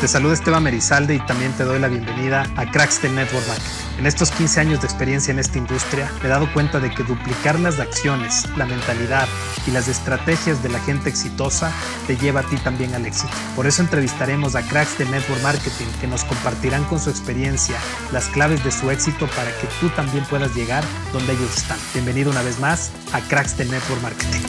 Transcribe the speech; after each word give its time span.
Te 0.00 0.08
saluda 0.08 0.32
Esteban 0.32 0.62
Merizalde 0.62 1.16
y 1.16 1.18
también 1.26 1.52
te 1.52 1.64
doy 1.64 1.78
la 1.78 1.88
bienvenida 1.88 2.50
a 2.56 2.70
Cracks 2.70 3.02
del 3.02 3.14
Network 3.14 3.46
Marketing. 3.46 3.98
En 3.98 4.06
estos 4.06 4.30
15 4.30 4.60
años 4.60 4.80
de 4.80 4.86
experiencia 4.86 5.30
en 5.30 5.38
esta 5.38 5.58
industria, 5.58 6.10
me 6.22 6.28
he 6.28 6.30
dado 6.30 6.50
cuenta 6.54 6.80
de 6.80 6.88
que 6.88 7.02
duplicar 7.02 7.60
las 7.60 7.78
acciones, 7.80 8.48
la 8.56 8.64
mentalidad 8.64 9.28
y 9.66 9.72
las 9.72 9.88
estrategias 9.88 10.62
de 10.62 10.70
la 10.70 10.80
gente 10.80 11.10
exitosa 11.10 11.70
te 12.06 12.16
lleva 12.16 12.40
a 12.40 12.44
ti 12.44 12.56
también 12.56 12.94
al 12.94 13.04
éxito. 13.04 13.30
Por 13.54 13.66
eso 13.66 13.82
entrevistaremos 13.82 14.56
a 14.56 14.62
cracks 14.62 14.98
Network 15.00 15.42
Marketing 15.42 15.88
que 16.00 16.06
nos 16.06 16.24
compartirán 16.24 16.82
con 16.84 16.98
su 16.98 17.10
experiencia 17.10 17.76
las 18.10 18.28
claves 18.28 18.64
de 18.64 18.72
su 18.72 18.90
éxito 18.90 19.26
para 19.36 19.50
que 19.50 19.68
tú 19.80 19.90
también 19.90 20.24
puedas 20.24 20.54
llegar 20.54 20.82
donde 21.12 21.34
ellos 21.34 21.54
están. 21.54 21.78
Bienvenido 21.92 22.30
una 22.30 22.40
vez 22.40 22.58
más 22.58 22.90
a 23.12 23.20
Cracks 23.20 23.58
del 23.58 23.70
Network 23.70 24.00
Marketing. 24.00 24.48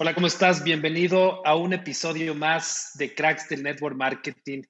Hola, 0.00 0.14
¿cómo 0.14 0.28
estás? 0.28 0.62
Bienvenido 0.62 1.44
a 1.44 1.56
un 1.56 1.72
episodio 1.72 2.32
más 2.32 2.92
de 2.94 3.16
Cracks 3.16 3.48
del 3.48 3.64
Network 3.64 3.96
Marketing. 3.96 4.62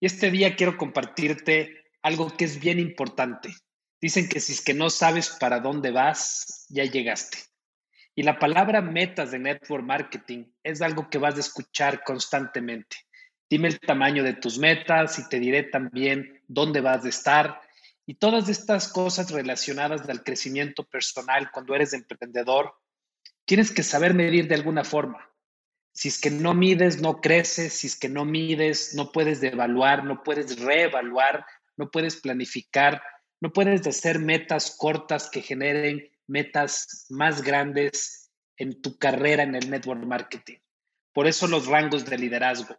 Y 0.00 0.06
este 0.06 0.32
día 0.32 0.56
quiero 0.56 0.76
compartirte 0.76 1.84
algo 2.02 2.36
que 2.36 2.44
es 2.44 2.58
bien 2.58 2.80
importante. 2.80 3.54
Dicen 4.00 4.28
que 4.28 4.40
si 4.40 4.52
es 4.52 4.60
que 4.60 4.74
no 4.74 4.90
sabes 4.90 5.30
para 5.38 5.60
dónde 5.60 5.92
vas, 5.92 6.66
ya 6.70 6.82
llegaste. 6.82 7.38
Y 8.16 8.24
la 8.24 8.40
palabra 8.40 8.82
metas 8.82 9.30
de 9.30 9.38
Network 9.38 9.84
Marketing 9.84 10.46
es 10.64 10.82
algo 10.82 11.08
que 11.08 11.18
vas 11.18 11.36
a 11.36 11.40
escuchar 11.40 12.02
constantemente. 12.02 12.96
Dime 13.48 13.68
el 13.68 13.78
tamaño 13.78 14.24
de 14.24 14.34
tus 14.34 14.58
metas 14.58 15.20
y 15.20 15.28
te 15.28 15.38
diré 15.38 15.62
también 15.62 16.42
dónde 16.48 16.80
vas 16.80 17.04
a 17.04 17.10
estar. 17.10 17.60
Y 18.06 18.14
todas 18.14 18.48
estas 18.48 18.88
cosas 18.88 19.30
relacionadas 19.30 20.08
al 20.08 20.24
crecimiento 20.24 20.82
personal 20.82 21.52
cuando 21.52 21.76
eres 21.76 21.92
emprendedor 21.92 22.74
tienes 23.44 23.70
que 23.70 23.82
saber 23.82 24.14
medir 24.14 24.48
de 24.48 24.54
alguna 24.54 24.84
forma. 24.84 25.30
Si 25.92 26.08
es 26.08 26.20
que 26.20 26.30
no 26.30 26.54
mides, 26.54 27.00
no 27.00 27.20
creces, 27.20 27.72
si 27.72 27.86
es 27.86 27.96
que 27.96 28.08
no 28.08 28.24
mides, 28.24 28.94
no 28.94 29.12
puedes 29.12 29.42
evaluar, 29.42 30.04
no 30.04 30.22
puedes 30.22 30.58
reevaluar, 30.58 31.46
no 31.76 31.90
puedes 31.90 32.16
planificar, 32.16 33.02
no 33.40 33.52
puedes 33.52 33.86
hacer 33.86 34.18
metas 34.18 34.74
cortas 34.76 35.30
que 35.30 35.40
generen 35.40 36.10
metas 36.26 37.06
más 37.10 37.42
grandes 37.42 38.32
en 38.56 38.80
tu 38.80 38.98
carrera 38.98 39.42
en 39.42 39.54
el 39.54 39.70
network 39.70 40.04
marketing. 40.04 40.58
Por 41.12 41.26
eso 41.26 41.46
los 41.46 41.66
rangos 41.66 42.04
de 42.04 42.18
liderazgo, 42.18 42.76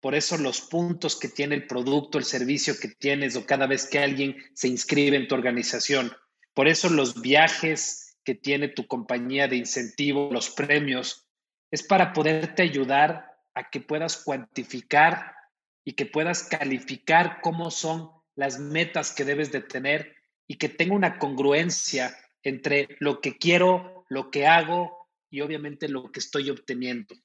por 0.00 0.14
eso 0.14 0.36
los 0.36 0.60
puntos 0.60 1.18
que 1.18 1.28
tiene 1.28 1.54
el 1.54 1.66
producto, 1.66 2.18
el 2.18 2.24
servicio 2.24 2.74
que 2.78 2.88
tienes 2.88 3.36
o 3.36 3.46
cada 3.46 3.66
vez 3.66 3.86
que 3.86 3.98
alguien 3.98 4.36
se 4.54 4.68
inscribe 4.68 5.16
en 5.16 5.28
tu 5.28 5.34
organización, 5.34 6.12
por 6.52 6.68
eso 6.68 6.90
los 6.90 7.20
viajes 7.22 8.09
que 8.30 8.36
tiene 8.36 8.68
tu 8.68 8.86
compañía 8.86 9.48
de 9.48 9.56
incentivo, 9.56 10.30
los 10.32 10.50
premios, 10.50 11.26
es 11.72 11.82
para 11.82 12.12
poderte 12.12 12.62
ayudar 12.62 13.28
a 13.54 13.70
que 13.70 13.80
puedas 13.80 14.18
cuantificar 14.18 15.34
y 15.84 15.94
que 15.94 16.06
puedas 16.06 16.44
calificar 16.44 17.40
cómo 17.42 17.72
son 17.72 18.08
las 18.36 18.60
metas 18.60 19.12
que 19.12 19.24
debes 19.24 19.50
de 19.50 19.62
tener 19.62 20.14
y 20.46 20.58
que 20.58 20.68
tenga 20.68 20.94
una 20.94 21.18
congruencia 21.18 22.16
entre 22.44 22.96
lo 23.00 23.20
que 23.20 23.36
quiero, 23.36 24.04
lo 24.08 24.30
que 24.30 24.46
hago 24.46 25.08
y 25.28 25.40
obviamente 25.40 25.88
lo 25.88 26.12
que 26.12 26.20
estoy 26.20 26.50
obteniendo. 26.50 27.16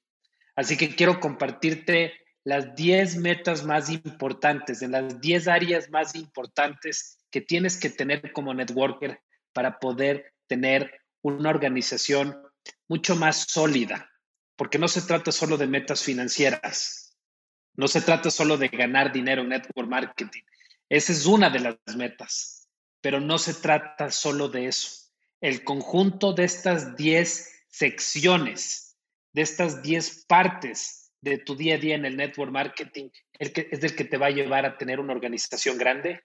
Así 0.56 0.76
que 0.76 0.96
quiero 0.96 1.20
compartirte 1.20 2.14
las 2.42 2.74
10 2.74 3.18
metas 3.18 3.64
más 3.64 3.90
importantes, 3.90 4.80
de 4.80 4.88
las 4.88 5.20
10 5.20 5.46
áreas 5.46 5.88
más 5.88 6.16
importantes 6.16 7.20
que 7.30 7.40
tienes 7.40 7.78
que 7.78 7.90
tener 7.90 8.32
como 8.32 8.52
networker 8.52 9.20
para 9.52 9.78
poder 9.78 10.32
tener 10.46 11.00
una 11.22 11.50
organización 11.50 12.40
mucho 12.88 13.16
más 13.16 13.46
sólida, 13.48 14.10
porque 14.56 14.78
no 14.78 14.88
se 14.88 15.02
trata 15.02 15.32
solo 15.32 15.56
de 15.56 15.66
metas 15.66 16.02
financieras, 16.02 17.16
no 17.74 17.88
se 17.88 18.00
trata 18.00 18.30
solo 18.30 18.56
de 18.56 18.68
ganar 18.68 19.12
dinero 19.12 19.42
en 19.42 19.50
network 19.50 19.88
marketing. 19.88 20.42
Esa 20.88 21.12
es 21.12 21.26
una 21.26 21.50
de 21.50 21.60
las 21.60 21.96
metas, 21.96 22.68
pero 23.00 23.20
no 23.20 23.38
se 23.38 23.54
trata 23.54 24.10
solo 24.10 24.48
de 24.48 24.66
eso. 24.68 25.12
El 25.40 25.64
conjunto 25.64 26.32
de 26.32 26.44
estas 26.44 26.96
10 26.96 27.66
secciones, 27.68 28.96
de 29.32 29.42
estas 29.42 29.82
10 29.82 30.24
partes 30.26 31.12
de 31.20 31.38
tu 31.38 31.56
día 31.56 31.74
a 31.74 31.78
día 31.78 31.96
en 31.96 32.06
el 32.06 32.16
network 32.16 32.52
marketing, 32.52 33.10
es 33.38 33.82
el 33.82 33.94
que 33.96 34.04
te 34.04 34.16
va 34.16 34.26
a 34.26 34.30
llevar 34.30 34.64
a 34.64 34.78
tener 34.78 35.00
una 35.00 35.12
organización 35.12 35.76
grande, 35.76 36.22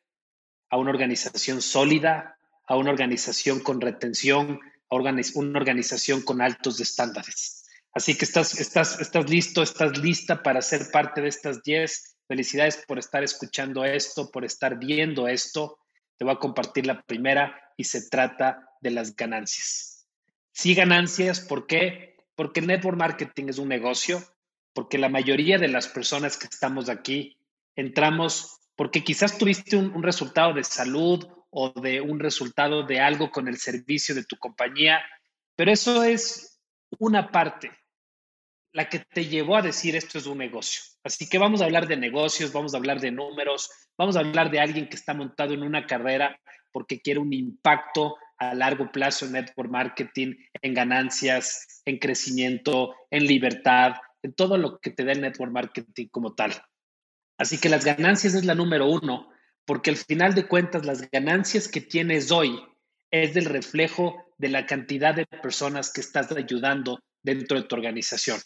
a 0.70 0.78
una 0.78 0.92
organización 0.92 1.62
sólida, 1.62 2.38
a 2.68 2.76
una 2.78 2.92
organización 2.92 3.60
con 3.60 3.82
retención, 3.82 4.60
a 4.90 4.96
una 4.96 5.60
organización 5.60 6.22
con 6.22 6.42
altos 6.42 6.80
estándares. 6.80 7.66
Así 7.94 8.18
que 8.18 8.26
estás, 8.26 8.60
estás, 8.60 9.00
estás 9.02 9.30
listo, 9.30 9.62
estás 9.62 9.98
lista 9.98 10.44
para 10.44 10.62
ser 10.62 10.92
parte 10.92 11.22
de 11.22 11.28
estas 11.28 11.62
10. 11.64 12.18
Felicidades 12.28 12.84
por 12.88 13.00
estar 13.00 13.24
escuchando 13.24 13.84
esto, 13.84 14.32
por 14.32 14.46
estar 14.46 14.80
viendo 14.80 15.28
esto. 15.28 15.78
Te 16.18 16.24
voy 16.24 16.34
a 16.34 16.40
compartir 16.40 16.86
la 16.86 17.02
primera 17.02 17.60
y 17.76 17.84
se 17.84 18.10
trata 18.10 18.70
de 18.82 18.92
las 18.92 19.16
ganancias. 19.16 20.08
Sí, 20.54 20.74
ganancias, 20.74 21.42
¿por 21.42 21.68
qué? 21.68 22.18
Porque 22.36 22.62
network 22.62 22.98
marketing 22.98 23.48
es 23.50 23.58
un 23.58 23.68
negocio, 23.68 24.24
porque 24.74 24.98
la 24.98 25.10
mayoría 25.10 25.58
de 25.58 25.68
las 25.68 25.88
personas 25.88 26.38
que 26.38 26.48
estamos 26.48 26.90
aquí 26.90 27.38
entramos 27.76 28.58
porque 28.76 29.04
quizás 29.04 29.38
tuviste 29.38 29.76
un 29.76 30.02
resultado 30.02 30.54
de 30.54 30.64
salud 30.64 31.28
o 31.52 31.70
de 31.70 32.02
un 32.02 32.20
resultado 32.20 32.84
de 32.84 33.00
algo 33.00 33.30
con 33.30 33.48
el 33.48 33.58
servicio 33.58 34.16
de 34.16 34.24
tu 34.24 34.38
compañía, 34.38 35.02
pero 35.56 35.72
eso 35.72 36.04
es 36.04 36.60
una 36.98 37.30
parte, 37.30 37.72
la 38.74 38.90
que 38.90 39.00
te 39.00 39.26
llevó 39.26 39.58
a 39.58 39.62
decir 39.62 39.96
esto 39.96 40.18
es 40.18 40.26
un 40.26 40.38
negocio. 40.38 40.82
Así 41.04 41.28
que 41.28 41.38
vamos 41.38 41.62
a 41.62 41.66
hablar 41.66 41.88
de 41.88 41.98
negocios, 41.98 42.54
vamos 42.54 42.74
a 42.74 42.78
hablar 42.78 43.00
de 43.00 43.12
números, 43.12 43.70
vamos 43.98 44.16
a 44.16 44.20
hablar 44.20 44.50
de 44.50 44.60
alguien 44.60 44.88
que 44.88 44.96
está 44.96 45.14
montado 45.14 45.54
en 45.54 45.64
una 45.64 45.86
carrera 45.86 46.40
porque 46.72 47.02
quiere 47.02 47.20
un 47.20 47.34
impacto 47.34 48.16
a 48.38 48.54
largo 48.54 48.92
plazo 48.92 49.26
en 49.26 49.34
network 49.34 49.70
marketing, 49.70 50.36
en 50.62 50.74
ganancias, 50.74 51.82
en 51.86 52.00
crecimiento, 52.00 52.96
en 53.10 53.26
libertad, 53.26 53.96
en 54.24 54.34
todo 54.34 54.58
lo 54.58 54.80
que 54.80 54.92
te 54.92 55.04
da 55.04 55.12
el 55.12 55.22
network 55.22 55.52
marketing 55.52 56.08
como 56.10 56.34
tal. 56.34 56.54
Así 57.38 57.60
que 57.60 57.70
las 57.70 57.84
ganancias 57.84 58.36
es 58.36 58.46
la 58.46 58.56
número 58.56 58.88
uno 58.88 59.31
porque 59.66 59.90
al 59.90 59.98
final 59.98 60.34
de 60.34 60.48
cuentas 60.48 60.86
las 60.86 61.10
ganancias 61.10 61.68
que 61.68 61.82
tienes 61.82 62.32
hoy 62.32 62.62
es 63.12 63.34
del 63.34 63.46
reflejo 63.46 64.34
de 64.38 64.50
la 64.50 64.66
cantidad 64.66 65.14
de 65.14 65.26
personas 65.26 65.92
que 65.92 66.02
estás 66.02 66.32
ayudando 66.32 67.00
dentro 67.22 67.60
de 67.62 67.68
tu 67.68 67.76
organización. 67.76 68.40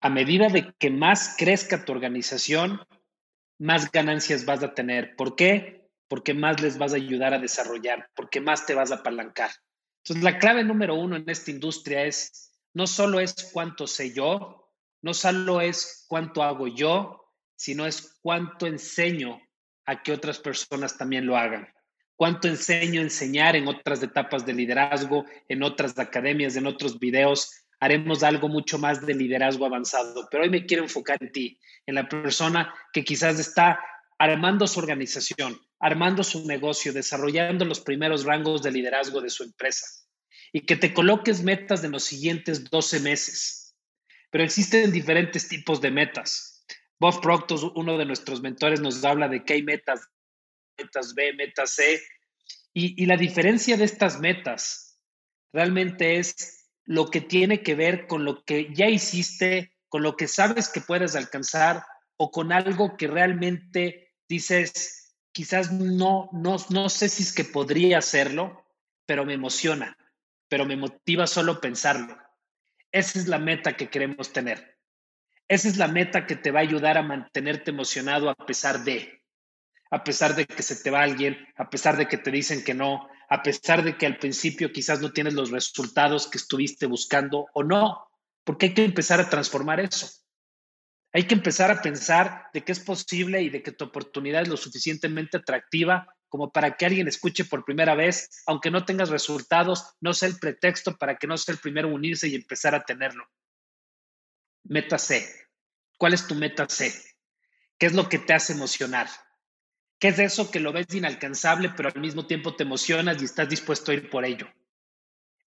A 0.00 0.08
medida 0.08 0.48
de 0.48 0.72
que 0.78 0.90
más 0.90 1.34
crezca 1.36 1.84
tu 1.84 1.92
organización, 1.92 2.80
más 3.58 3.90
ganancias 3.90 4.44
vas 4.44 4.62
a 4.62 4.74
tener. 4.74 5.16
¿Por 5.16 5.36
qué? 5.36 5.88
Porque 6.08 6.34
más 6.34 6.60
les 6.60 6.78
vas 6.78 6.92
a 6.92 6.96
ayudar 6.96 7.34
a 7.34 7.38
desarrollar, 7.38 8.08
porque 8.14 8.40
más 8.40 8.66
te 8.66 8.74
vas 8.74 8.92
a 8.92 8.96
apalancar. 8.96 9.50
Entonces, 10.02 10.22
la 10.22 10.38
clave 10.38 10.64
número 10.64 10.94
uno 10.94 11.16
en 11.16 11.28
esta 11.28 11.50
industria 11.50 12.04
es, 12.04 12.52
no 12.74 12.86
solo 12.86 13.20
es 13.20 13.34
cuánto 13.52 13.86
sé 13.86 14.12
yo, 14.12 14.70
no 15.02 15.14
solo 15.14 15.60
es 15.60 16.04
cuánto 16.08 16.42
hago 16.42 16.66
yo, 16.66 17.32
sino 17.56 17.86
es 17.86 18.18
cuánto 18.20 18.66
enseño 18.66 19.40
a 19.86 20.02
que 20.02 20.12
otras 20.12 20.38
personas 20.38 20.96
también 20.96 21.26
lo 21.26 21.36
hagan. 21.36 21.68
Cuánto 22.16 22.48
enseño 22.48 23.00
a 23.00 23.04
enseñar 23.04 23.56
en 23.56 23.66
otras 23.66 24.02
etapas 24.02 24.46
de 24.46 24.54
liderazgo, 24.54 25.24
en 25.48 25.62
otras 25.62 25.98
academias, 25.98 26.56
en 26.56 26.66
otros 26.66 26.98
videos. 26.98 27.66
Haremos 27.80 28.22
algo 28.22 28.48
mucho 28.48 28.78
más 28.78 29.04
de 29.04 29.14
liderazgo 29.14 29.66
avanzado. 29.66 30.28
Pero 30.30 30.44
hoy 30.44 30.50
me 30.50 30.64
quiero 30.64 30.84
enfocar 30.84 31.18
en 31.20 31.32
ti, 31.32 31.58
en 31.86 31.96
la 31.96 32.08
persona 32.08 32.72
que 32.92 33.04
quizás 33.04 33.38
está 33.40 33.80
armando 34.18 34.66
su 34.68 34.78
organización, 34.78 35.60
armando 35.80 36.22
su 36.22 36.46
negocio, 36.46 36.92
desarrollando 36.92 37.64
los 37.64 37.80
primeros 37.80 38.24
rangos 38.24 38.62
de 38.62 38.70
liderazgo 38.70 39.20
de 39.20 39.30
su 39.30 39.42
empresa. 39.42 39.86
Y 40.52 40.60
que 40.60 40.76
te 40.76 40.94
coloques 40.94 41.42
metas 41.42 41.82
de 41.82 41.88
los 41.88 42.04
siguientes 42.04 42.70
12 42.70 43.00
meses. 43.00 43.74
Pero 44.30 44.44
existen 44.44 44.92
diferentes 44.92 45.48
tipos 45.48 45.80
de 45.80 45.90
metas. 45.90 46.53
Bob 47.04 47.20
Proctor, 47.20 47.70
uno 47.74 47.98
de 47.98 48.06
nuestros 48.06 48.40
mentores, 48.40 48.80
nos 48.80 49.04
habla 49.04 49.28
de 49.28 49.44
que 49.44 49.52
hay 49.52 49.62
metas, 49.62 50.08
metas 50.78 51.14
B, 51.14 51.34
metas 51.34 51.74
C. 51.74 52.00
Y, 52.72 53.02
y 53.02 53.04
la 53.04 53.18
diferencia 53.18 53.76
de 53.76 53.84
estas 53.84 54.20
metas 54.20 54.98
realmente 55.52 56.16
es 56.16 56.70
lo 56.86 57.10
que 57.10 57.20
tiene 57.20 57.62
que 57.62 57.74
ver 57.74 58.06
con 58.06 58.24
lo 58.24 58.42
que 58.46 58.72
ya 58.72 58.88
hiciste, 58.88 59.76
con 59.90 60.02
lo 60.02 60.16
que 60.16 60.28
sabes 60.28 60.70
que 60.70 60.80
puedes 60.80 61.14
alcanzar 61.14 61.84
o 62.16 62.30
con 62.30 62.52
algo 62.52 62.96
que 62.96 63.06
realmente 63.06 64.14
dices, 64.26 65.14
quizás 65.30 65.72
no, 65.72 66.30
no, 66.32 66.56
no 66.70 66.88
sé 66.88 67.10
si 67.10 67.22
es 67.22 67.34
que 67.34 67.44
podría 67.44 67.98
hacerlo, 67.98 68.64
pero 69.04 69.26
me 69.26 69.34
emociona, 69.34 69.94
pero 70.48 70.64
me 70.64 70.78
motiva 70.78 71.26
solo 71.26 71.60
pensarlo. 71.60 72.16
Esa 72.90 73.18
es 73.18 73.28
la 73.28 73.38
meta 73.38 73.76
que 73.76 73.90
queremos 73.90 74.32
tener. 74.32 74.73
Esa 75.48 75.68
es 75.68 75.76
la 75.76 75.88
meta 75.88 76.26
que 76.26 76.36
te 76.36 76.50
va 76.50 76.60
a 76.60 76.62
ayudar 76.62 76.96
a 76.96 77.02
mantenerte 77.02 77.70
emocionado 77.70 78.30
a 78.30 78.34
pesar 78.34 78.82
de, 78.84 79.22
a 79.90 80.02
pesar 80.02 80.34
de 80.34 80.46
que 80.46 80.62
se 80.62 80.76
te 80.76 80.90
va 80.90 81.02
alguien, 81.02 81.36
a 81.56 81.68
pesar 81.68 81.96
de 81.96 82.08
que 82.08 82.16
te 82.16 82.30
dicen 82.30 82.64
que 82.64 82.72
no, 82.72 83.08
a 83.28 83.42
pesar 83.42 83.82
de 83.82 83.96
que 83.98 84.06
al 84.06 84.18
principio 84.18 84.72
quizás 84.72 85.00
no 85.00 85.12
tienes 85.12 85.34
los 85.34 85.50
resultados 85.50 86.28
que 86.28 86.38
estuviste 86.38 86.86
buscando 86.86 87.46
o 87.52 87.62
no, 87.62 88.06
porque 88.42 88.66
hay 88.66 88.74
que 88.74 88.84
empezar 88.84 89.20
a 89.20 89.28
transformar 89.28 89.80
eso. 89.80 90.08
Hay 91.12 91.24
que 91.24 91.34
empezar 91.34 91.70
a 91.70 91.80
pensar 91.80 92.46
de 92.52 92.64
que 92.64 92.72
es 92.72 92.80
posible 92.80 93.42
y 93.42 93.50
de 93.50 93.62
que 93.62 93.70
tu 93.72 93.84
oportunidad 93.84 94.42
es 94.42 94.48
lo 94.48 94.56
suficientemente 94.56 95.36
atractiva 95.36 96.08
como 96.28 96.50
para 96.50 96.76
que 96.76 96.86
alguien 96.86 97.06
escuche 97.06 97.44
por 97.44 97.64
primera 97.64 97.94
vez, 97.94 98.42
aunque 98.46 98.70
no 98.70 98.84
tengas 98.84 99.10
resultados, 99.10 99.94
no 100.00 100.12
sea 100.14 100.28
el 100.28 100.38
pretexto 100.38 100.96
para 100.96 101.16
que 101.16 101.28
no 101.28 101.36
sea 101.36 101.52
el 101.52 101.60
primero 101.60 101.86
en 101.86 101.94
unirse 101.94 102.26
y 102.26 102.34
empezar 102.34 102.74
a 102.74 102.82
tenerlo. 102.82 103.24
Meta 104.64 104.96
C. 104.96 105.28
¿Cuál 105.98 106.14
es 106.14 106.26
tu 106.26 106.34
meta 106.34 106.66
C? 106.66 106.90
¿Qué 107.78 107.84
es 107.84 107.92
lo 107.92 108.08
que 108.08 108.18
te 108.18 108.32
hace 108.32 108.54
emocionar? 108.54 109.08
¿Qué 109.98 110.08
es 110.08 110.18
eso 110.18 110.50
que 110.50 110.58
lo 110.58 110.72
ves 110.72 110.86
inalcanzable, 110.94 111.70
pero 111.76 111.90
al 111.94 112.00
mismo 112.00 112.26
tiempo 112.26 112.56
te 112.56 112.62
emocionas 112.62 113.20
y 113.20 113.26
estás 113.26 113.48
dispuesto 113.50 113.90
a 113.90 113.94
ir 113.94 114.08
por 114.08 114.24
ello? 114.24 114.48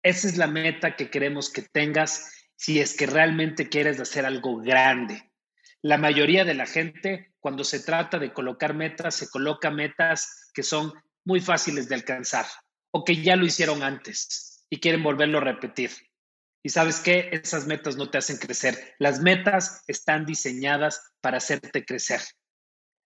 Esa 0.03 0.29
es 0.29 0.37
la 0.37 0.47
meta 0.47 0.97
que 0.97 1.09
queremos 1.09 1.51
que 1.51 1.63
tengas 1.63 2.31
si 2.57 2.79
es 2.79 2.95
que 2.95 3.07
realmente 3.07 3.71
quieres 3.71 3.99
hacer 4.01 4.27
algo 4.27 4.59
grande. 4.59 5.33
La 5.81 5.97
mayoría 5.97 6.45
de 6.45 6.55
la 6.55 6.67
gente, 6.67 7.33
cuando 7.41 7.65
se 7.65 7.81
trata 7.81 8.19
de 8.19 8.35
colocar 8.35 8.75
metas, 8.75 9.15
se 9.15 9.31
coloca 9.31 9.71
metas 9.71 10.51
que 10.53 10.63
son 10.63 10.93
muy 11.25 11.41
fáciles 11.41 11.89
de 11.89 11.95
alcanzar 11.95 12.45
o 12.91 13.03
que 13.03 13.23
ya 13.23 13.35
lo 13.35 13.47
hicieron 13.47 13.83
antes 13.83 14.67
y 14.69 14.79
quieren 14.79 15.03
volverlo 15.03 15.39
a 15.39 15.45
repetir. 15.45 15.91
Y 16.67 16.71
sabes 16.71 16.99
qué, 16.99 17.31
esas 17.31 17.69
metas 17.69 17.97
no 17.97 18.11
te 18.11 18.19
hacen 18.19 18.39
crecer. 18.39 18.97
Las 18.99 19.21
metas 19.21 19.85
están 19.87 20.27
diseñadas 20.27 21.13
para 21.21 21.37
hacerte 21.37 21.85
crecer. 21.85 22.21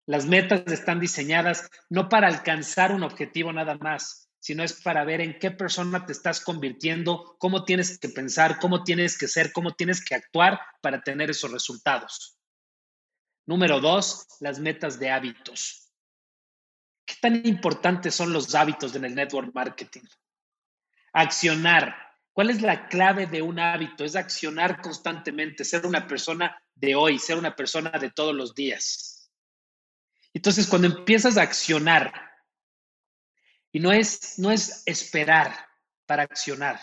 Las 0.07 0.25
metas 0.25 0.63
están 0.69 0.99
diseñadas 0.99 1.69
no 1.91 2.09
para 2.09 2.27
alcanzar 2.27 2.91
un 2.91 3.03
objetivo 3.03 3.53
nada 3.53 3.77
más, 3.77 4.31
sino 4.39 4.65
es 4.65 4.81
para 4.81 5.05
ver 5.05 5.21
en 5.21 5.39
qué 5.39 5.51
persona 5.51 6.07
te 6.07 6.13
estás 6.13 6.41
convirtiendo, 6.41 7.37
cómo 7.39 7.67
tienes 7.67 7.99
que 7.99 8.09
pensar, 8.09 8.59
cómo 8.59 8.83
tienes 8.83 9.19
que 9.19 9.29
ser, 9.29 9.53
cómo 9.53 9.75
tienes 9.75 10.03
que 10.03 10.15
actuar 10.15 10.59
para 10.81 11.03
tener 11.03 11.29
esos 11.29 11.53
resultados. 11.53 12.39
Número 13.45 13.79
dos, 13.79 14.27
las 14.41 14.59
metas 14.59 14.99
de 14.99 15.11
hábitos. 15.11 15.93
¿Qué 17.05 17.17
tan 17.21 17.47
importantes 17.47 18.15
son 18.15 18.33
los 18.33 18.55
hábitos 18.55 18.95
en 18.97 19.05
el 19.05 19.15
network 19.15 19.55
marketing? 19.55 20.05
Accionar. 21.13 22.10
¿Cuál 22.33 22.51
es 22.51 22.63
la 22.63 22.89
clave 22.89 23.27
de 23.27 23.43
un 23.43 23.59
hábito? 23.59 24.05
Es 24.05 24.17
accionar 24.17 24.81
constantemente, 24.81 25.65
ser 25.65 25.85
una 25.85 26.07
persona 26.07 26.57
de 26.75 26.95
hoy, 26.95 27.19
ser 27.19 27.37
una 27.37 27.55
persona 27.57 27.91
de 27.91 28.11
todos 28.11 28.35
los 28.35 28.55
días. 28.55 29.31
Entonces, 30.33 30.67
cuando 30.67 30.89
empiezas 30.89 31.37
a 31.37 31.43
accionar 31.43 32.13
y 33.73 33.81
no 33.81 33.93
es, 33.93 34.39
no 34.39 34.51
es 34.51 34.83
esperar 34.87 35.55
para 36.07 36.23
accionar, 36.23 36.81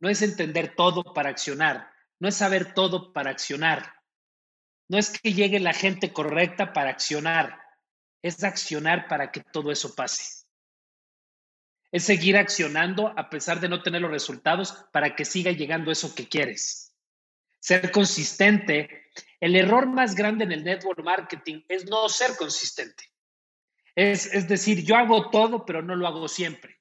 no 0.00 0.08
es 0.08 0.22
entender 0.22 0.74
todo 0.76 1.02
para 1.12 1.30
accionar, 1.30 1.90
no 2.20 2.28
es 2.28 2.36
saber 2.36 2.72
todo 2.72 3.12
para 3.12 3.30
accionar, 3.30 3.94
no 4.88 4.98
es 4.98 5.10
que 5.10 5.32
llegue 5.32 5.58
la 5.60 5.72
gente 5.72 6.12
correcta 6.12 6.72
para 6.72 6.90
accionar, 6.90 7.60
es 8.22 8.42
accionar 8.44 9.08
para 9.08 9.32
que 9.32 9.40
todo 9.40 9.72
eso 9.72 9.94
pase. 9.94 10.43
Es 11.94 12.02
seguir 12.02 12.36
accionando 12.36 13.14
a 13.16 13.30
pesar 13.30 13.60
de 13.60 13.68
no 13.68 13.80
tener 13.80 14.02
los 14.02 14.10
resultados 14.10 14.72
para 14.92 15.14
que 15.14 15.24
siga 15.24 15.52
llegando 15.52 15.92
eso 15.92 16.12
que 16.12 16.28
quieres. 16.28 16.92
Ser 17.60 17.92
consistente. 17.92 19.12
El 19.38 19.54
error 19.54 19.86
más 19.86 20.16
grande 20.16 20.42
en 20.42 20.50
el 20.50 20.64
network 20.64 21.04
marketing 21.04 21.62
es 21.68 21.86
no 21.86 22.08
ser 22.08 22.36
consistente. 22.36 23.04
Es, 23.94 24.48
decir, 24.48 24.84
yo 24.84 24.96
hago 24.96 25.30
todo, 25.30 25.64
pero 25.64 25.82
no 25.82 25.94
lo 25.94 26.08
hago 26.08 26.26
siempre. 26.26 26.80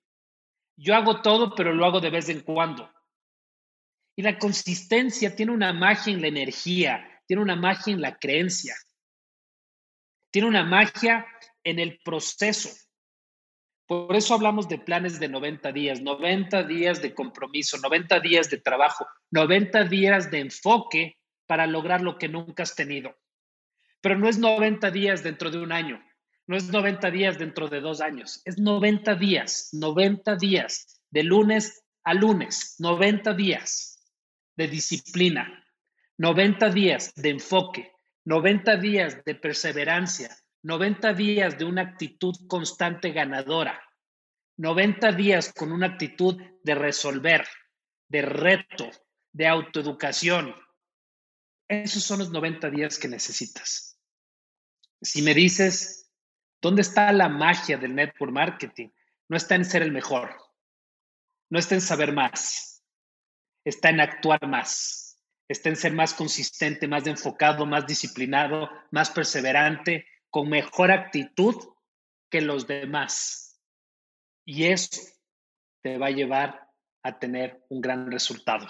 Yo 0.76 0.96
hago 0.96 1.22
todo, 1.22 1.54
pero 1.54 1.76
lo 1.76 1.86
hago 1.86 2.00
de 2.00 2.10
vez 2.10 2.30
en 2.30 2.40
cuando. 2.40 2.92
Y 4.16 4.24
la 4.24 4.40
consistencia 4.40 5.36
tiene 5.36 5.52
una 5.52 5.74
magia 5.74 6.12
en 6.12 6.22
la 6.22 6.28
energía, 6.28 7.22
tiene 7.28 7.44
una 7.44 7.56
magia 7.56 7.94
en 7.94 8.02
la 8.02 8.18
creencia, 8.18 8.76
tiene 10.32 10.48
una 10.48 10.64
magia 10.64 11.28
en 11.64 11.78
el 11.78 12.00
proceso. 12.04 12.72
Por 13.94 14.16
eso 14.16 14.34
hablamos 14.34 14.68
de 14.68 14.80
planes 14.80 15.20
de 15.20 15.30
90 15.30 15.72
días, 15.72 16.02
90 16.02 16.64
días 16.64 17.00
de 17.04 17.14
compromiso, 17.14 17.78
90 17.78 18.20
días 18.22 18.50
de 18.50 18.58
trabajo, 18.58 19.06
90 19.30 19.84
días 19.84 20.32
de 20.32 20.40
enfoque 20.40 21.18
para 21.46 21.68
lograr 21.68 22.02
lo 22.02 22.18
que 22.18 22.28
nunca 22.28 22.64
has 22.64 22.76
tenido. 22.76 23.16
Pero 24.02 24.18
no 24.18 24.28
es 24.28 24.40
90 24.40 24.90
días 24.90 25.22
dentro 25.22 25.52
de 25.52 25.60
un 25.60 25.72
año, 25.72 26.04
no 26.48 26.58
es 26.58 26.70
90 26.70 27.12
días 27.12 27.38
dentro 27.38 27.68
de 27.68 27.82
dos 27.82 28.02
años, 28.02 28.42
es 28.46 28.58
90 28.58 29.14
días, 29.14 29.70
90 29.74 30.38
días, 30.38 31.00
de 31.12 31.22
lunes 31.22 31.84
a 32.04 32.16
lunes, 32.16 32.78
90 32.80 33.36
días 33.36 34.12
de 34.56 34.70
disciplina, 34.70 35.64
90 36.18 36.70
días 36.72 37.14
de 37.14 37.30
enfoque, 37.30 37.92
90 38.26 38.76
días 38.78 39.24
de 39.24 39.36
perseverancia, 39.36 40.36
90 40.64 41.14
días 41.14 41.58
de 41.58 41.66
una 41.66 41.82
actitud 41.82 42.36
constante 42.48 43.12
ganadora, 43.12 43.82
90 44.58 45.12
días 45.14 45.54
con 45.54 45.72
una 45.72 45.88
actitud 45.88 46.42
de 46.64 46.76
resolver, 46.76 47.46
de 48.10 48.22
reto, 48.22 48.90
de 49.32 49.48
autoeducación. 49.48 50.56
Esos 51.68 52.04
son 52.04 52.20
los 52.20 52.32
90 52.32 52.70
días 52.70 52.98
que 52.98 53.08
necesitas. 53.08 54.00
Si 55.02 55.22
me 55.22 55.34
dices, 55.34 56.04
¿Dónde 56.64 56.82
está 56.82 57.12
la 57.12 57.28
magia 57.28 57.78
del 57.78 57.94
network 57.94 58.32
marketing? 58.32 58.88
No 59.28 59.36
está 59.36 59.56
en 59.56 59.66
ser 59.66 59.82
el 59.82 59.92
mejor, 59.92 60.34
no 61.50 61.60
está 61.60 61.76
en 61.76 61.82
saber 61.82 62.14
más, 62.14 62.82
está 63.66 63.90
en 63.90 64.00
actuar 64.00 64.48
más, 64.48 65.22
está 65.50 65.68
en 65.68 65.76
ser 65.76 65.92
más 65.92 66.14
consistente, 66.14 66.88
más 66.88 67.06
enfocado, 67.06 67.66
más 67.66 67.86
disciplinado, 67.86 68.70
más 68.92 69.10
perseverante, 69.10 70.08
con 70.34 70.50
mejor 70.50 70.90
actitud 70.90 71.56
que 72.32 72.42
los 72.42 72.66
demás. 72.66 73.62
Y 74.44 74.64
eso 74.66 75.00
te 75.84 76.00
va 76.00 76.08
a 76.08 76.10
llevar 76.10 76.72
a 77.04 77.20
tener 77.20 77.64
un 77.70 77.82
gran 77.82 78.12
resultado. 78.12 78.66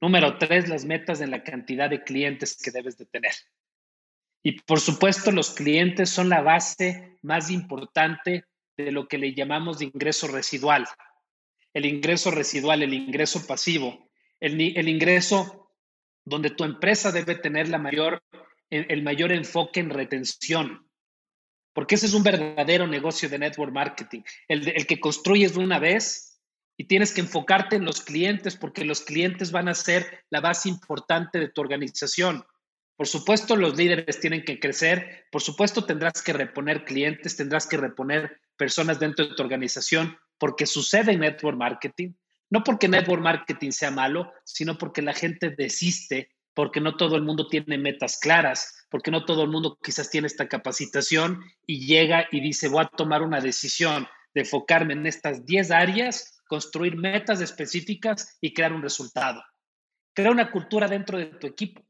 Número 0.00 0.38
tres, 0.38 0.68
las 0.68 0.84
metas 0.84 1.20
en 1.20 1.30
la 1.30 1.44
cantidad 1.44 1.88
de 1.88 2.02
clientes 2.02 2.60
que 2.60 2.72
debes 2.72 2.98
de 2.98 3.06
tener. 3.06 3.30
Y 4.42 4.60
por 4.62 4.80
supuesto, 4.80 5.30
los 5.30 5.50
clientes 5.54 6.10
son 6.10 6.30
la 6.30 6.42
base 6.42 7.16
más 7.22 7.48
importante 7.48 8.46
de 8.76 8.90
lo 8.90 9.06
que 9.06 9.18
le 9.18 9.34
llamamos 9.34 9.78
de 9.78 9.84
ingreso 9.84 10.26
residual. 10.26 10.84
El 11.74 11.86
ingreso 11.86 12.32
residual, 12.32 12.82
el 12.82 12.92
ingreso 12.92 13.46
pasivo, 13.46 14.10
el, 14.40 14.60
el 14.76 14.88
ingreso 14.88 15.70
donde 16.24 16.50
tu 16.50 16.64
empresa 16.64 17.12
debe 17.12 17.36
tener 17.36 17.68
la 17.68 17.78
mayor, 17.78 18.20
el 18.70 19.02
mayor 19.02 19.32
enfoque 19.32 19.80
en 19.80 19.90
retención. 19.90 20.86
Porque 21.76 21.96
ese 21.96 22.06
es 22.06 22.14
un 22.14 22.22
verdadero 22.22 22.86
negocio 22.86 23.28
de 23.28 23.38
network 23.38 23.70
marketing, 23.70 24.22
el, 24.48 24.86
que 24.86 24.98
construyes 24.98 25.52
de 25.52 25.60
una 25.62 25.78
vez 25.78 26.40
y 26.78 26.84
tienes 26.84 27.12
que 27.12 27.20
enfocarte 27.20 27.76
en 27.76 27.84
los 27.84 28.00
clientes 28.00 28.56
porque 28.56 28.82
los 28.86 29.02
clientes 29.02 29.52
van 29.52 29.68
a 29.68 29.74
ser 29.74 30.24
la 30.30 30.40
base 30.40 30.70
importante 30.70 31.38
de 31.38 31.50
tu 31.50 31.60
organización. 31.60 32.46
Por 32.96 33.06
supuesto, 33.06 33.56
los 33.56 33.76
líderes 33.76 34.18
tienen 34.20 34.42
que 34.42 34.58
crecer, 34.58 35.26
por 35.30 35.42
supuesto, 35.42 35.84
tendrás 35.84 36.22
que 36.22 36.32
reponer 36.32 36.86
clientes, 36.86 37.36
tendrás 37.36 37.66
que 37.66 37.76
reponer 37.76 38.40
personas 38.56 38.98
dentro 38.98 39.26
de 39.26 39.34
tu 39.34 39.42
organización, 39.42 40.16
porque 40.38 40.64
sucede 40.64 41.12
en 41.12 41.20
network 41.20 41.58
marketing, 41.58 42.14
no 42.48 42.64
porque 42.64 42.88
network 42.88 43.20
marketing 43.20 43.72
sea 43.72 43.90
malo, 43.90 44.32
sino 44.44 44.78
porque 44.78 45.02
la 45.02 45.12
gente 45.12 45.50
desiste, 45.50 46.30
porque 46.56 46.80
no 46.80 46.96
todo 46.96 47.16
el 47.16 47.22
mundo 47.22 47.48
tiene 47.48 47.76
metas 47.76 48.18
claras, 48.18 48.86
porque 48.88 49.10
no 49.10 49.26
todo 49.26 49.42
el 49.42 49.50
mundo 49.50 49.78
quizás 49.80 50.10
tiene 50.10 50.26
esta 50.26 50.48
capacitación 50.48 51.44
y 51.66 51.86
llega 51.86 52.28
y 52.32 52.40
dice, 52.40 52.68
voy 52.68 52.82
a 52.82 52.88
tomar 52.88 53.20
una 53.20 53.42
decisión 53.42 54.08
de 54.32 54.40
enfocarme 54.40 54.94
en 54.94 55.06
estas 55.06 55.44
10 55.44 55.70
áreas, 55.70 56.40
construir 56.48 56.96
metas 56.96 57.42
específicas 57.42 58.38
y 58.40 58.54
crear 58.54 58.72
un 58.72 58.80
resultado. 58.80 59.44
Crea 60.14 60.30
una 60.30 60.50
cultura 60.50 60.88
dentro 60.88 61.18
de 61.18 61.26
tu 61.26 61.46
equipo. 61.46 61.84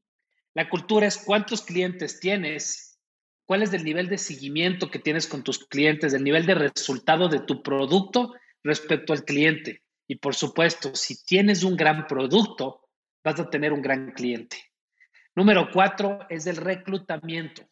La 0.52 0.68
cultura 0.68 1.06
es 1.06 1.18
cuántos 1.18 1.62
clientes 1.62 2.18
tienes, 2.18 2.98
cuál 3.44 3.62
es 3.62 3.72
el 3.72 3.84
nivel 3.84 4.08
de 4.08 4.18
seguimiento 4.18 4.90
que 4.90 4.98
tienes 4.98 5.28
con 5.28 5.44
tus 5.44 5.60
clientes, 5.60 6.12
el 6.12 6.24
nivel 6.24 6.44
de 6.44 6.56
resultado 6.56 7.28
de 7.28 7.38
tu 7.38 7.62
producto 7.62 8.34
respecto 8.64 9.12
al 9.12 9.24
cliente. 9.24 9.84
Y 10.08 10.16
por 10.16 10.34
supuesto, 10.34 10.92
si 10.96 11.22
tienes 11.24 11.62
un 11.62 11.76
gran 11.76 12.08
producto, 12.08 12.85
vas 13.26 13.40
a 13.40 13.50
tener 13.50 13.72
un 13.72 13.82
gran 13.82 14.12
cliente. 14.12 14.56
Número 15.34 15.68
cuatro 15.72 16.20
es 16.30 16.46
el 16.46 16.56
reclutamiento. 16.56 17.68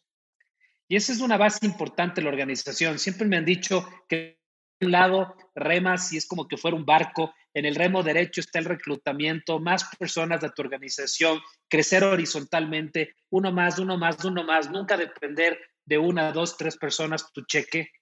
Y 0.88 0.96
esa 0.96 1.12
es 1.12 1.20
una 1.20 1.36
base 1.36 1.64
importante 1.64 2.20
de 2.20 2.24
la 2.24 2.30
organización. 2.30 2.98
Siempre 2.98 3.28
me 3.28 3.36
han 3.36 3.44
dicho 3.44 3.88
que 4.08 4.40
un 4.80 4.90
lado 4.90 5.36
remas 5.54 6.12
y 6.12 6.16
es 6.16 6.26
como 6.26 6.48
que 6.48 6.56
fuera 6.56 6.76
un 6.76 6.84
barco. 6.84 7.32
En 7.54 7.66
el 7.66 7.76
remo 7.76 8.02
derecho 8.02 8.40
está 8.40 8.58
el 8.58 8.64
reclutamiento, 8.64 9.60
más 9.60 9.84
personas 9.96 10.40
de 10.40 10.50
tu 10.50 10.60
organización, 10.62 11.40
crecer 11.68 12.02
horizontalmente, 12.02 13.14
uno 13.30 13.52
más, 13.52 13.78
uno 13.78 13.96
más, 13.96 14.24
uno 14.24 14.42
más, 14.42 14.68
nunca 14.72 14.96
depender 14.96 15.56
de 15.84 15.98
una, 15.98 16.32
dos, 16.32 16.56
tres 16.56 16.76
personas 16.76 17.32
tu 17.32 17.44
cheque. 17.44 17.92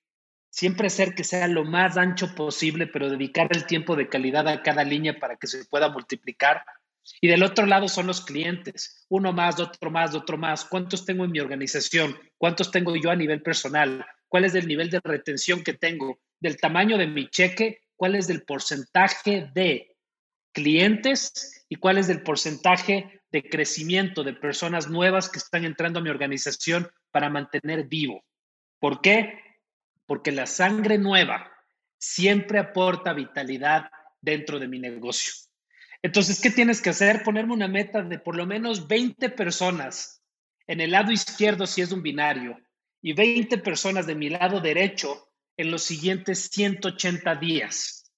Siempre 0.48 0.88
ser 0.88 1.14
que 1.14 1.22
sea 1.22 1.48
lo 1.48 1.64
más 1.64 1.98
ancho 1.98 2.34
posible, 2.34 2.86
pero 2.86 3.10
dedicar 3.10 3.48
el 3.50 3.66
tiempo 3.66 3.94
de 3.94 4.08
calidad 4.08 4.48
a 4.48 4.62
cada 4.62 4.84
línea 4.84 5.18
para 5.18 5.36
que 5.36 5.46
se 5.46 5.66
pueda 5.66 5.90
multiplicar. 5.90 6.64
Y 7.20 7.28
del 7.28 7.42
otro 7.42 7.66
lado 7.66 7.88
son 7.88 8.06
los 8.06 8.24
clientes, 8.24 9.06
uno 9.08 9.32
más, 9.32 9.58
otro 9.60 9.90
más, 9.90 10.14
otro 10.14 10.38
más. 10.38 10.64
¿Cuántos 10.64 11.04
tengo 11.04 11.24
en 11.24 11.32
mi 11.32 11.40
organización? 11.40 12.16
¿Cuántos 12.38 12.70
tengo 12.70 12.94
yo 12.96 13.10
a 13.10 13.16
nivel 13.16 13.42
personal? 13.42 14.04
¿Cuál 14.28 14.44
es 14.44 14.54
el 14.54 14.66
nivel 14.66 14.90
de 14.90 15.00
retención 15.02 15.62
que 15.62 15.74
tengo? 15.74 16.20
¿Del 16.40 16.56
tamaño 16.56 16.96
de 16.98 17.06
mi 17.06 17.28
cheque? 17.28 17.82
¿Cuál 17.96 18.14
es 18.14 18.30
el 18.30 18.42
porcentaje 18.44 19.50
de 19.54 19.96
clientes? 20.52 21.64
¿Y 21.68 21.76
cuál 21.76 21.98
es 21.98 22.08
el 22.08 22.22
porcentaje 22.22 23.20
de 23.30 23.42
crecimiento 23.48 24.22
de 24.22 24.34
personas 24.34 24.88
nuevas 24.88 25.28
que 25.28 25.38
están 25.38 25.64
entrando 25.64 25.98
a 25.98 26.02
mi 26.02 26.10
organización 26.10 26.88
para 27.10 27.30
mantener 27.30 27.88
vivo? 27.88 28.24
¿Por 28.78 29.00
qué? 29.00 29.38
Porque 30.06 30.32
la 30.32 30.46
sangre 30.46 30.98
nueva 30.98 31.50
siempre 31.98 32.58
aporta 32.58 33.12
vitalidad 33.12 33.90
dentro 34.20 34.58
de 34.58 34.68
mi 34.68 34.78
negocio. 34.78 35.32
Entonces, 36.02 36.40
¿qué 36.40 36.50
tienes 36.50 36.82
que 36.82 36.90
hacer? 36.90 37.22
Ponerme 37.22 37.54
una 37.54 37.68
meta 37.68 38.02
de 38.02 38.18
por 38.18 38.36
lo 38.36 38.44
menos 38.44 38.88
20 38.88 39.30
personas 39.30 40.22
en 40.66 40.80
el 40.80 40.90
lado 40.90 41.12
izquierdo 41.12 41.66
si 41.66 41.80
es 41.80 41.92
un 41.92 42.02
binario 42.02 42.58
y 43.00 43.12
20 43.12 43.58
personas 43.58 44.06
de 44.06 44.16
mi 44.16 44.28
lado 44.28 44.60
derecho 44.60 45.28
en 45.56 45.70
los 45.70 45.82
siguientes 45.82 46.50
180 46.52 47.36
días. 47.36 48.12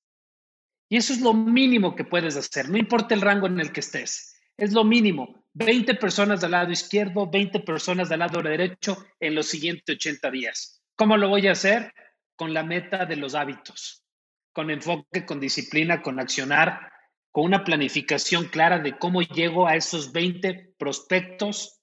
Y 0.88 0.96
eso 0.96 1.12
es 1.12 1.20
lo 1.20 1.34
mínimo 1.34 1.94
que 1.94 2.04
puedes 2.04 2.36
hacer, 2.36 2.68
no 2.68 2.78
importa 2.78 3.14
el 3.14 3.20
rango 3.20 3.46
en 3.46 3.60
el 3.60 3.72
que 3.72 3.80
estés. 3.80 4.30
Es 4.56 4.72
lo 4.72 4.84
mínimo. 4.84 5.44
20 5.54 5.94
personas 5.96 6.40
del 6.40 6.52
lado 6.52 6.70
izquierdo, 6.70 7.28
20 7.28 7.60
personas 7.60 8.08
del 8.08 8.20
lado 8.20 8.40
derecho 8.40 9.04
en 9.18 9.34
los 9.34 9.46
siguientes 9.46 9.96
80 9.96 10.30
días. 10.30 10.82
¿Cómo 10.96 11.16
lo 11.16 11.28
voy 11.28 11.48
a 11.48 11.52
hacer? 11.52 11.92
Con 12.36 12.54
la 12.54 12.62
meta 12.62 13.04
de 13.04 13.16
los 13.16 13.34
hábitos, 13.34 14.04
con 14.52 14.70
enfoque, 14.70 15.26
con 15.26 15.40
disciplina, 15.40 16.02
con 16.02 16.20
accionar 16.20 16.93
con 17.34 17.46
una 17.46 17.64
planificación 17.64 18.44
clara 18.44 18.78
de 18.78 18.96
cómo 18.96 19.20
llego 19.20 19.66
a 19.66 19.74
esos 19.74 20.12
20 20.12 20.76
prospectos, 20.78 21.80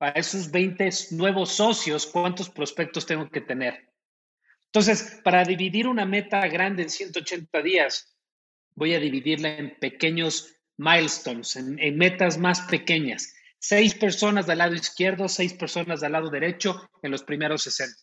a 0.00 0.08
esos 0.08 0.50
20 0.50 0.88
nuevos 1.10 1.50
socios, 1.50 2.06
cuántos 2.06 2.48
prospectos 2.48 3.04
tengo 3.04 3.28
que 3.28 3.42
tener. 3.42 3.92
Entonces, 4.64 5.20
para 5.22 5.44
dividir 5.44 5.88
una 5.88 6.06
meta 6.06 6.48
grande 6.48 6.84
en 6.84 6.88
180 6.88 7.60
días, 7.60 8.16
voy 8.76 8.94
a 8.94 8.98
dividirla 8.98 9.58
en 9.58 9.78
pequeños 9.78 10.54
milestones, 10.78 11.54
en, 11.56 11.98
metas 11.98 12.38
más 12.38 12.62
pequeñas. 12.62 13.34
Seis 13.58 13.94
personas 13.94 14.46
del 14.46 14.56
lado 14.56 14.74
izquierdo, 14.74 15.28
seis 15.28 15.52
personas 15.52 16.00
del 16.00 16.12
lado 16.12 16.30
derecho 16.30 16.88
en 17.02 17.10
los 17.10 17.22
primeros 17.22 17.62
60. 17.64 17.94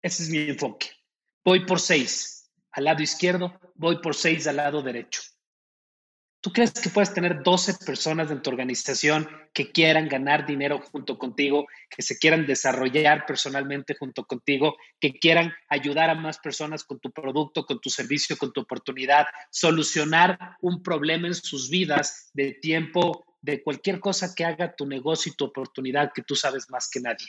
Ese 0.00 0.22
es 0.22 0.30
mi 0.30 0.38
enfoque. 0.38 0.88
Voy 1.44 1.66
por 1.66 1.78
seis 1.78 2.50
al 2.70 2.84
lado 2.84 3.02
izquierdo, 3.02 3.60
voy 3.74 4.00
por 4.00 4.14
seis 4.14 4.46
al 4.46 4.56
lado 4.56 4.80
derecho. 4.80 5.20
¿Tú 6.40 6.52
crees 6.52 6.72
que 6.72 6.88
puedes 6.88 7.12
tener 7.12 7.42
12 7.42 7.74
personas 7.84 8.30
en 8.30 8.42
tu 8.42 8.50
organización 8.50 9.28
que 9.52 9.72
quieran 9.72 10.08
ganar 10.08 10.46
dinero 10.46 10.80
junto 10.92 11.18
contigo, 11.18 11.66
que 11.90 12.02
se 12.02 12.16
quieran 12.16 12.46
desarrollar 12.46 13.26
personalmente 13.26 13.96
junto 13.98 14.24
contigo, 14.24 14.76
que 15.00 15.14
quieran 15.14 15.52
ayudar 15.68 16.10
a 16.10 16.14
más 16.14 16.38
personas 16.38 16.84
con 16.84 17.00
tu 17.00 17.10
producto, 17.10 17.66
con 17.66 17.80
tu 17.80 17.90
servicio, 17.90 18.36
con 18.36 18.52
tu 18.52 18.60
oportunidad, 18.60 19.26
solucionar 19.50 20.56
un 20.60 20.80
problema 20.80 21.26
en 21.26 21.34
sus 21.34 21.70
vidas 21.70 22.30
de 22.34 22.52
tiempo, 22.52 23.24
de 23.42 23.60
cualquier 23.60 23.98
cosa 23.98 24.32
que 24.32 24.44
haga 24.44 24.76
tu 24.76 24.86
negocio 24.86 25.32
y 25.32 25.36
tu 25.36 25.44
oportunidad 25.44 26.12
que 26.14 26.22
tú 26.22 26.36
sabes 26.36 26.70
más 26.70 26.88
que 26.88 27.00
nadie? 27.00 27.26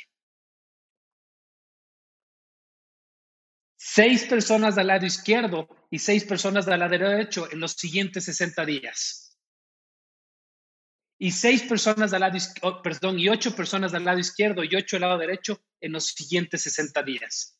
Seis 3.91 4.25
personas 4.25 4.75
del 4.75 4.87
lado 4.87 5.05
izquierdo 5.05 5.67
y 5.89 5.97
seis 5.97 6.23
personas 6.23 6.65
del 6.65 6.79
lado 6.79 6.91
derecho 6.91 7.51
en 7.51 7.59
los 7.59 7.71
siguientes 7.71 8.25
60 8.25 8.63
días. 8.65 9.35
Y 11.17 11.31
seis 11.31 11.63
personas 11.63 12.11
del 12.11 12.19
lado 12.19 12.37
izquierdo, 12.37 12.83
perdón, 12.83 13.17
y 13.17 13.27
ocho 13.29 13.55
personas 13.55 13.91
del 13.91 14.05
lado 14.05 14.19
izquierdo 14.19 14.63
y 14.63 14.75
ocho 14.75 14.95
del 14.95 15.01
lado 15.01 15.17
derecho 15.17 15.63
en 15.81 15.93
los 15.93 16.05
siguientes 16.05 16.61
60 16.61 17.01
días. 17.01 17.59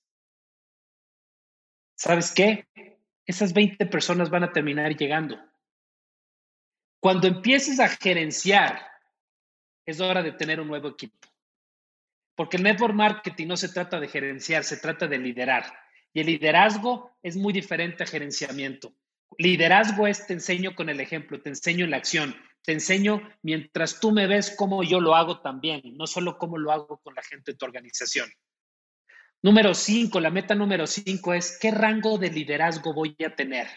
¿Sabes 1.98 2.31
qué? 2.31 2.67
Esas 3.25 3.51
20 3.51 3.88
personas 3.88 4.29
van 4.29 4.43
a 4.43 4.51
terminar 4.51 4.95
llegando. 4.95 5.36
Cuando 7.01 7.27
empieces 7.27 7.79
a 7.79 7.89
gerenciar, 7.89 8.86
es 9.83 10.00
hora 10.00 10.21
de 10.21 10.33
tener 10.33 10.62
un 10.62 10.67
nuevo 10.67 10.89
equipo. 10.89 11.27
Porque 12.36 12.57
el 12.57 12.63
network 12.63 12.93
marketing 12.93 13.48
no 13.48 13.57
se 13.57 13.69
trata 13.69 14.00
de 14.00 14.07
gerenciar, 14.07 14.63
se 14.63 14.77
trata 14.77 15.07
de 15.07 15.17
liderar. 15.17 15.88
Y 16.13 16.21
el 16.21 16.27
liderazgo 16.27 17.11
es 17.21 17.35
muy 17.37 17.53
diferente 17.53 18.03
a 18.03 18.07
gerenciamiento. 18.07 18.93
Liderazgo 19.37 20.07
es 20.07 20.25
te 20.25 20.33
enseño 20.33 20.75
con 20.75 20.89
el 20.89 20.99
ejemplo, 20.99 21.41
te 21.41 21.49
enseño 21.49 21.85
en 21.85 21.91
la 21.91 21.97
acción, 21.97 22.35
te 22.63 22.73
enseño 22.73 23.21
mientras 23.41 23.99
tú 23.99 24.11
me 24.11 24.27
ves 24.27 24.53
cómo 24.57 24.83
yo 24.83 24.99
lo 24.99 25.15
hago 25.15 25.41
también, 25.41 25.81
no 25.95 26.07
solo 26.07 26.37
cómo 26.37 26.57
lo 26.57 26.71
hago 26.71 26.99
con 27.03 27.15
la 27.15 27.23
gente 27.23 27.51
de 27.51 27.57
tu 27.57 27.65
organización. 27.65 28.29
Número 29.41 29.73
cinco, 29.73 30.19
la 30.19 30.31
meta 30.31 30.55
número 30.55 30.85
cinco 30.85 31.33
es 31.33 31.57
qué 31.59 31.71
rango 31.71 32.17
de 32.17 32.29
liderazgo 32.29 32.93
voy 32.93 33.15
a 33.25 33.35
tener. 33.35 33.67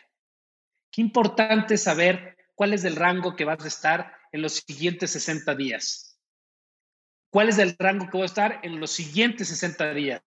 Qué 0.91 1.01
importante 1.01 1.77
saber 1.77 2.37
cuál 2.55 2.75
es 2.75 2.85
el 2.85 2.97
rango 2.97 3.37
que 3.37 3.45
vas 3.45 3.65
a 3.65 3.69
estar 3.69 4.13
en 4.33 4.43
los 4.43 4.55
siguientes 4.55 5.13
60 5.13 5.55
días. 5.55 6.19
¿Cuál 7.31 7.49
es 7.49 7.59
el 7.59 7.77
rango 7.79 8.07
que 8.07 8.17
voy 8.17 8.23
a 8.23 8.27
estar 8.27 8.61
en 8.63 8.81
los 8.81 8.91
siguientes 8.91 9.49
60 9.49 9.95
días? 9.95 10.23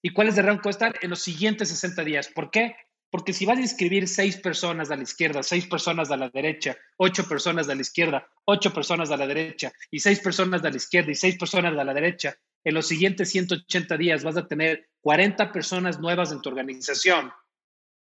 ¿Y 0.00 0.10
cuál 0.10 0.28
es 0.28 0.38
el 0.38 0.44
rango 0.44 0.60
que 0.60 0.68
va 0.68 0.70
a 0.70 0.78
estar 0.78 0.94
en 1.02 1.10
los 1.10 1.22
siguientes 1.22 1.68
60 1.68 2.04
días? 2.04 2.28
¿Por 2.28 2.50
qué? 2.50 2.76
Porque 3.10 3.32
si 3.32 3.44
vas 3.44 3.58
a 3.58 3.62
inscribir 3.62 4.08
seis 4.08 4.38
personas 4.38 4.90
a 4.90 4.96
la 4.96 5.02
izquierda, 5.02 5.42
seis 5.42 5.66
personas 5.66 6.10
a 6.10 6.16
la 6.16 6.30
derecha, 6.30 6.76
ocho 6.96 7.28
personas 7.28 7.68
a 7.68 7.74
la 7.74 7.82
izquierda, 7.82 8.26
ocho 8.46 8.72
personas 8.72 9.10
a 9.10 9.16
la 9.16 9.26
derecha 9.26 9.70
y 9.90 10.00
seis 10.00 10.20
personas 10.20 10.64
a 10.64 10.70
la 10.70 10.76
izquierda 10.76 11.10
y 11.10 11.14
seis 11.14 11.36
personas 11.36 11.76
a 11.76 11.84
la 11.84 11.92
derecha, 11.92 12.34
en 12.64 12.74
los 12.74 12.86
siguientes 12.86 13.30
180 13.30 13.96
días 13.96 14.24
vas 14.24 14.36
a 14.36 14.46
tener 14.46 14.88
40 15.02 15.52
personas 15.52 16.00
nuevas 16.00 16.32
en 16.32 16.40
tu 16.40 16.48
organización. 16.48 17.32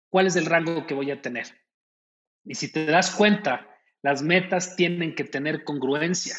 ¿Cuál 0.09 0.27
es 0.27 0.37
el 0.37 0.47
rango 0.47 0.87
que 0.87 0.95
voy 0.95 1.11
a 1.11 1.21
tener? 1.21 1.47
Y 2.45 2.55
si 2.55 2.73
te 2.73 2.87
das 2.87 3.11
cuenta, 3.11 3.69
las 4.03 4.23
metas 4.23 4.75
tienen 4.75 5.15
que 5.15 5.25
tener 5.25 5.65
congruencia. 5.65 6.37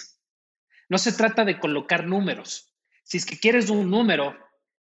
No 0.90 0.98
se 0.98 1.14
trata 1.14 1.46
de 1.46 1.60
colocar 1.60 2.08
números. 2.08 2.74
Si 3.04 3.18
es 3.18 3.26
que 3.26 3.40
quieres 3.40 3.70
un 3.70 3.92
número, 3.92 4.36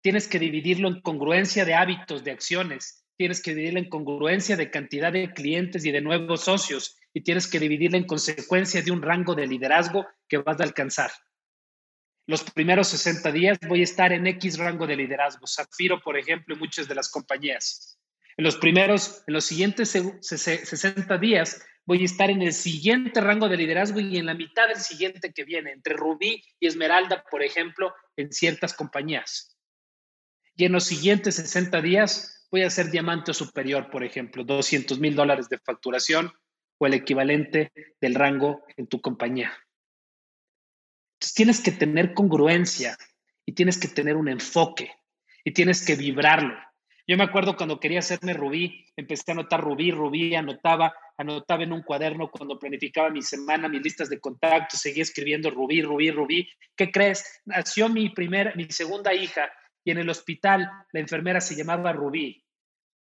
tienes 0.01 0.27
que 0.27 0.39
dividirlo 0.39 0.87
en 0.87 1.01
congruencia 1.01 1.65
de 1.65 1.73
hábitos, 1.73 2.23
de 2.23 2.31
acciones, 2.31 3.05
tienes 3.17 3.41
que 3.41 3.51
dividirlo 3.51 3.79
en 3.79 3.89
congruencia 3.89 4.57
de 4.57 4.71
cantidad 4.71 5.11
de 5.11 5.31
clientes 5.31 5.85
y 5.85 5.91
de 5.91 6.01
nuevos 6.01 6.41
socios, 6.41 6.97
y 7.13 7.21
tienes 7.21 7.47
que 7.47 7.59
dividirlo 7.59 7.97
en 7.97 8.05
consecuencia 8.05 8.81
de 8.81 8.91
un 8.91 9.01
rango 9.01 9.35
de 9.35 9.47
liderazgo 9.47 10.07
que 10.27 10.37
vas 10.37 10.59
a 10.59 10.63
alcanzar. 10.63 11.11
Los 12.25 12.43
primeros 12.43 12.87
60 12.87 13.31
días 13.31 13.59
voy 13.67 13.81
a 13.81 13.83
estar 13.83 14.13
en 14.13 14.25
X 14.27 14.57
rango 14.57 14.87
de 14.87 14.95
liderazgo, 14.95 15.45
Zafiro, 15.47 15.99
por 16.01 16.17
ejemplo, 16.17 16.55
y 16.55 16.57
muchas 16.59 16.87
de 16.87 16.95
las 16.95 17.09
compañías. 17.09 17.99
En 18.37 18.45
los 18.45 18.55
primeros, 18.55 19.23
en 19.27 19.33
los 19.33 19.45
siguientes 19.45 19.89
60 20.21 21.17
días 21.17 21.61
voy 21.85 22.03
a 22.03 22.05
estar 22.05 22.29
en 22.29 22.41
el 22.41 22.53
siguiente 22.53 23.19
rango 23.19 23.49
de 23.49 23.57
liderazgo 23.57 23.99
y 23.99 24.17
en 24.17 24.25
la 24.25 24.33
mitad 24.33 24.67
del 24.67 24.77
siguiente 24.77 25.33
que 25.33 25.43
viene, 25.43 25.71
entre 25.71 25.95
Rubí 25.95 26.41
y 26.59 26.67
Esmeralda, 26.67 27.23
por 27.29 27.43
ejemplo, 27.43 27.93
en 28.15 28.31
ciertas 28.31 28.73
compañías. 28.73 29.50
Y 30.55 30.65
en 30.65 30.73
los 30.73 30.85
siguientes 30.85 31.35
60 31.35 31.81
días 31.81 32.47
voy 32.51 32.63
a 32.63 32.69
ser 32.69 32.91
diamante 32.91 33.33
superior, 33.33 33.89
por 33.89 34.03
ejemplo, 34.03 34.43
200 34.43 34.99
mil 34.99 35.15
dólares 35.15 35.49
de 35.49 35.59
facturación 35.59 36.31
o 36.77 36.87
el 36.87 36.93
equivalente 36.93 37.71
del 37.99 38.15
rango 38.15 38.63
en 38.75 38.87
tu 38.87 39.01
compañía. 39.01 39.53
Entonces 41.15 41.33
tienes 41.35 41.61
que 41.61 41.71
tener 41.71 42.13
congruencia 42.13 42.97
y 43.45 43.53
tienes 43.53 43.77
que 43.77 43.87
tener 43.87 44.15
un 44.15 44.27
enfoque 44.27 44.91
y 45.43 45.51
tienes 45.51 45.85
que 45.85 45.95
vibrarlo. 45.95 46.55
Yo 47.07 47.17
me 47.17 47.23
acuerdo 47.23 47.55
cuando 47.55 47.79
quería 47.79 47.99
hacerme 47.99 48.33
rubí, 48.33 48.85
empecé 48.95 49.23
a 49.27 49.33
anotar 49.33 49.61
rubí, 49.61 49.91
rubí, 49.91 50.35
anotaba, 50.35 50.93
anotaba 51.17 51.63
en 51.63 51.73
un 51.73 51.81
cuaderno 51.81 52.29
cuando 52.29 52.59
planificaba 52.59 53.09
mi 53.09 53.21
semana, 53.21 53.67
mis 53.67 53.81
listas 53.81 54.09
de 54.09 54.19
contactos, 54.19 54.79
seguía 54.79 55.03
escribiendo 55.03 55.49
rubí, 55.49 55.81
rubí, 55.81 56.11
rubí. 56.11 56.49
¿Qué 56.75 56.91
crees? 56.91 57.41
Nació 57.45 57.89
mi 57.89 58.09
primera, 58.09 58.53
mi 58.55 58.65
segunda 58.71 59.13
hija 59.13 59.51
y 59.83 59.91
en 59.91 59.97
el 59.97 60.09
hospital 60.09 60.69
la 60.91 60.99
enfermera 60.99 61.41
se 61.41 61.55
llamaba 61.55 61.93
Rubí 61.93 62.43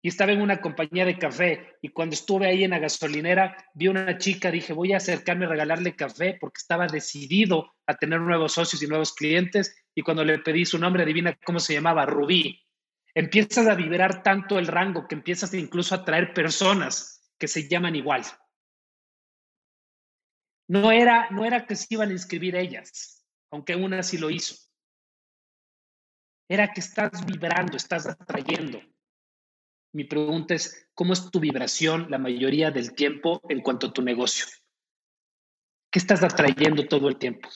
y 0.00 0.08
estaba 0.08 0.32
en 0.32 0.40
una 0.40 0.61
compañía 0.61 1.04
de 1.04 1.18
café 1.18 1.76
y 1.82 1.88
cuando 1.88 2.14
estuve 2.14 2.47
ahí 2.47 2.62
en 2.62 2.70
la 2.70 2.78
gasolinera 2.78 3.56
vi 3.75 3.88
una 3.88 4.16
chica, 4.18 4.50
dije 4.50 4.73
voy 4.73 4.92
a 4.92 4.99
acercarme 4.99 5.47
a 5.47 5.49
regalarle 5.49 5.97
café 5.97 6.37
porque 6.40 6.58
estaba 6.58 6.87
decidido 6.87 7.75
a 7.87 7.94
tener 7.94 8.20
nuevos 8.20 8.52
socios 8.52 8.82
y 8.82 8.87
nuevos 8.87 9.12
clientes 9.12 9.76
y 9.94 10.02
cuando 10.02 10.25
le 10.25 10.38
pedí 10.38 10.64
su 10.64 10.78
nombre 10.78 11.02
adivina 11.02 11.37
cómo 11.44 11.58
se 11.58 11.75
llamaba, 11.75 12.06
Rubí. 12.06 12.64
Empiezas 13.14 13.66
a 13.66 13.75
vibrar 13.75 14.23
tanto 14.23 14.58
el 14.58 14.68
rango 14.68 15.08
que 15.08 15.16
empiezas 15.16 15.52
incluso 15.54 15.94
a 15.94 16.04
traer 16.04 16.32
personas 16.32 17.32
que 17.37 17.49
se 17.49 17.68
llaman 17.68 17.97
igual. 17.97 18.23
No 20.68 20.92
era, 20.92 21.28
no 21.30 21.44
era 21.44 21.66
que 21.66 21.75
se 21.75 21.87
iban 21.90 22.11
a 22.11 22.12
inscribir 22.12 22.54
ellas, 22.54 23.26
aunque 23.50 23.75
una 23.75 24.02
sí 24.04 24.18
lo 24.18 24.30
hizo 24.30 24.67
era 26.48 26.72
que 26.72 26.80
estás 26.80 27.24
vibrando, 27.26 27.76
estás 27.76 28.06
atrayendo. 28.06 28.80
Mi 29.92 30.04
pregunta 30.04 30.54
es, 30.54 30.88
¿cómo 30.94 31.12
es 31.12 31.30
tu 31.30 31.40
vibración 31.40 32.10
la 32.10 32.18
mayoría 32.18 32.70
del 32.70 32.94
tiempo 32.94 33.40
en 33.48 33.60
cuanto 33.60 33.88
a 33.88 33.92
tu 33.92 34.02
negocio? 34.02 34.46
¿Qué 35.90 35.98
estás 35.98 36.22
atrayendo 36.22 36.86
todo 36.86 37.08
el 37.08 37.18
tiempo? 37.18 37.48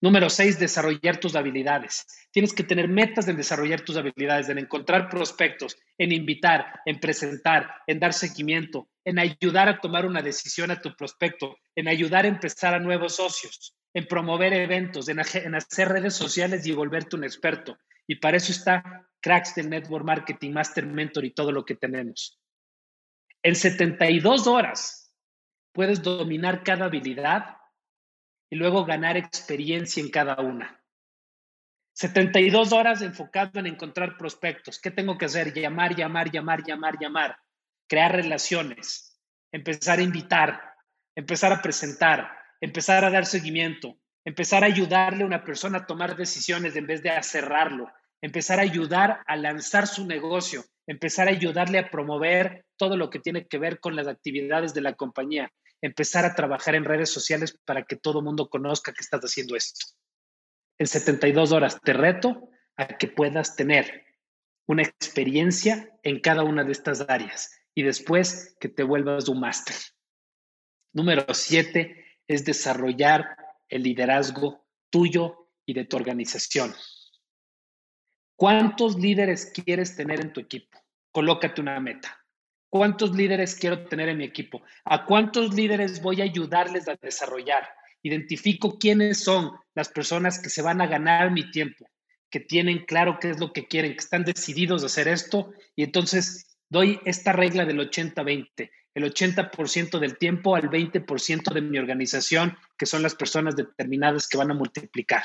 Número 0.00 0.30
seis, 0.30 0.60
desarrollar 0.60 1.18
tus 1.18 1.34
habilidades. 1.34 2.06
Tienes 2.30 2.52
que 2.52 2.62
tener 2.62 2.88
metas 2.88 3.26
en 3.26 3.36
desarrollar 3.36 3.80
tus 3.80 3.96
habilidades, 3.96 4.48
en 4.48 4.58
encontrar 4.58 5.08
prospectos, 5.08 5.76
en 5.98 6.12
invitar, 6.12 6.80
en 6.86 7.00
presentar, 7.00 7.82
en 7.88 7.98
dar 7.98 8.12
seguimiento, 8.12 8.88
en 9.04 9.18
ayudar 9.18 9.68
a 9.68 9.80
tomar 9.80 10.06
una 10.06 10.22
decisión 10.22 10.70
a 10.70 10.80
tu 10.80 10.94
prospecto, 10.94 11.56
en 11.74 11.88
ayudar 11.88 12.26
a 12.26 12.28
empezar 12.28 12.74
a 12.74 12.78
nuevos 12.78 13.16
socios, 13.16 13.74
en 13.94 14.06
promover 14.06 14.52
eventos, 14.52 15.08
en, 15.08 15.18
hacer 15.20 15.88
redes 15.88 16.14
sociales 16.14 16.66
y 16.66 16.72
volverte 16.72 17.16
un 17.16 17.24
experto. 17.24 17.78
Y 18.06 18.16
para 18.16 18.36
eso 18.36 18.52
está 18.52 19.08
Cracks 19.20 19.54
del 19.54 19.70
Network 19.70 20.04
Marketing, 20.04 20.52
Master 20.52 20.86
Mentor 20.86 21.24
y 21.24 21.32
todo 21.32 21.52
lo 21.52 21.64
que 21.64 21.74
tenemos. 21.74 22.38
En 23.42 23.54
72 23.54 24.46
horas 24.46 25.14
puedes 25.72 26.02
dominar 26.02 26.62
cada 26.64 26.86
habilidad 26.86 27.56
y 28.50 28.56
luego 28.56 28.84
ganar 28.84 29.16
experiencia 29.16 30.02
en 30.02 30.10
cada 30.10 30.36
una. 30.40 30.82
72 31.94 32.72
horas 32.72 33.02
enfocado 33.02 33.58
en 33.58 33.66
encontrar 33.66 34.16
prospectos. 34.16 34.78
¿Qué 34.80 34.92
tengo 34.92 35.18
que 35.18 35.24
hacer? 35.24 35.52
Llamar, 35.52 35.96
llamar, 35.96 36.30
llamar, 36.30 36.62
llamar, 36.64 36.96
llamar. 37.00 37.38
Crear 37.88 38.12
relaciones. 38.12 39.20
Empezar 39.50 39.98
a 39.98 40.02
invitar. 40.02 40.74
Empezar 41.16 41.52
a 41.52 41.60
presentar. 41.60 42.37
Empezar 42.60 43.04
a 43.04 43.10
dar 43.10 43.26
seguimiento. 43.26 43.98
Empezar 44.24 44.64
a 44.64 44.66
ayudarle 44.66 45.22
a 45.22 45.26
una 45.26 45.44
persona 45.44 45.78
a 45.78 45.86
tomar 45.86 46.16
decisiones 46.16 46.76
en 46.76 46.86
vez 46.86 47.02
de 47.02 47.10
a 47.10 47.22
cerrarlo. 47.22 47.90
Empezar 48.20 48.58
a 48.58 48.62
ayudar 48.62 49.22
a 49.26 49.36
lanzar 49.36 49.86
su 49.86 50.06
negocio. 50.06 50.64
Empezar 50.86 51.28
a 51.28 51.32
ayudarle 51.32 51.78
a 51.78 51.90
promover 51.90 52.64
todo 52.76 52.96
lo 52.96 53.10
que 53.10 53.20
tiene 53.20 53.46
que 53.46 53.58
ver 53.58 53.80
con 53.80 53.96
las 53.96 54.08
actividades 54.08 54.74
de 54.74 54.80
la 54.80 54.94
compañía 54.94 55.52
empezar 55.80 56.24
a 56.24 56.34
trabajar 56.34 56.74
en 56.74 56.84
redes 56.84 57.10
sociales 57.10 57.58
para 57.64 57.84
que 57.84 57.96
todo 57.96 58.22
mundo 58.22 58.48
conozca 58.48 58.92
que 58.92 59.02
estás 59.02 59.20
haciendo 59.22 59.56
esto. 59.56 59.86
En 60.78 60.86
72 60.86 61.52
horas 61.52 61.80
te 61.80 61.92
reto 61.92 62.48
a 62.76 62.86
que 62.86 63.08
puedas 63.08 63.56
tener 63.56 64.04
una 64.66 64.82
experiencia 64.82 65.90
en 66.02 66.20
cada 66.20 66.44
una 66.44 66.64
de 66.64 66.72
estas 66.72 67.04
áreas 67.08 67.50
y 67.74 67.82
después 67.82 68.56
que 68.60 68.68
te 68.68 68.82
vuelvas 68.82 69.28
un 69.28 69.40
máster. 69.40 69.76
Número 70.92 71.32
7 71.32 72.04
es 72.28 72.44
desarrollar 72.44 73.36
el 73.68 73.82
liderazgo 73.82 74.64
tuyo 74.90 75.48
y 75.66 75.74
de 75.74 75.84
tu 75.84 75.96
organización. 75.96 76.74
¿Cuántos 78.36 78.96
líderes 78.96 79.46
quieres 79.46 79.96
tener 79.96 80.20
en 80.20 80.32
tu 80.32 80.40
equipo? 80.40 80.78
Colócate 81.10 81.60
una 81.60 81.80
meta. 81.80 82.16
¿Cuántos 82.70 83.16
líderes 83.16 83.54
quiero 83.54 83.88
tener 83.88 84.10
en 84.10 84.18
mi 84.18 84.24
equipo? 84.24 84.62
¿A 84.84 85.06
cuántos 85.06 85.54
líderes 85.54 86.02
voy 86.02 86.20
a 86.20 86.24
ayudarles 86.24 86.86
a 86.86 86.96
desarrollar? 87.00 87.68
Identifico 88.02 88.78
quiénes 88.78 89.24
son 89.24 89.52
las 89.74 89.88
personas 89.88 90.38
que 90.38 90.50
se 90.50 90.62
van 90.62 90.80
a 90.80 90.86
ganar 90.86 91.32
mi 91.32 91.50
tiempo, 91.50 91.86
que 92.30 92.40
tienen 92.40 92.84
claro 92.84 93.18
qué 93.20 93.30
es 93.30 93.40
lo 93.40 93.52
que 93.52 93.66
quieren, 93.66 93.92
que 93.92 93.98
están 93.98 94.22
decididos 94.22 94.82
a 94.82 94.86
hacer 94.86 95.08
esto 95.08 95.52
y 95.74 95.82
entonces 95.82 96.58
doy 96.68 97.00
esta 97.04 97.32
regla 97.32 97.64
del 97.64 97.78
80-20, 97.78 98.70
el 98.98 99.12
80% 99.12 99.98
del 99.98 100.18
tiempo 100.18 100.54
al 100.54 100.70
20% 100.70 101.52
de 101.52 101.60
mi 101.60 101.78
organización, 101.78 102.56
que 102.76 102.86
son 102.86 103.02
las 103.02 103.14
personas 103.14 103.56
determinadas 103.56 104.28
que 104.28 104.38
van 104.38 104.50
a 104.50 104.54
multiplicar. 104.54 105.22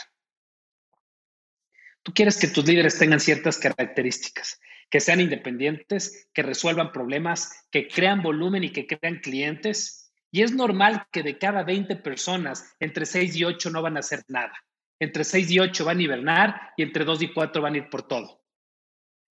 Tú 2.01 2.13
quieres 2.13 2.37
que 2.37 2.47
tus 2.47 2.65
líderes 2.65 2.97
tengan 2.97 3.19
ciertas 3.19 3.57
características 3.57 4.59
que 4.93 4.99
sean 4.99 5.21
independientes, 5.21 6.29
que 6.35 6.43
resuelvan 6.43 6.91
problemas, 6.91 7.65
que 7.71 7.87
crean 7.87 8.21
volumen 8.21 8.63
y 8.63 8.69
que 8.69 8.85
crean 8.85 9.21
clientes. 9.21 10.13
Y 10.29 10.43
es 10.43 10.53
normal 10.53 11.07
que 11.11 11.23
de 11.23 11.39
cada 11.39 11.63
20 11.63 11.95
personas, 11.95 12.75
entre 12.79 13.07
6 13.07 13.35
y 13.37 13.43
8 13.43 13.71
no 13.71 13.81
van 13.81 13.97
a 13.97 14.01
hacer 14.01 14.23
nada. 14.27 14.53
Entre 14.99 15.23
6 15.23 15.49
y 15.49 15.59
8 15.59 15.83
van 15.83 15.97
a 15.97 16.01
hibernar 16.03 16.73
y 16.77 16.83
entre 16.83 17.05
2 17.05 17.23
y 17.23 17.33
4 17.33 17.59
van 17.59 17.73
a 17.73 17.77
ir 17.77 17.89
por 17.89 18.07
todo. 18.07 18.43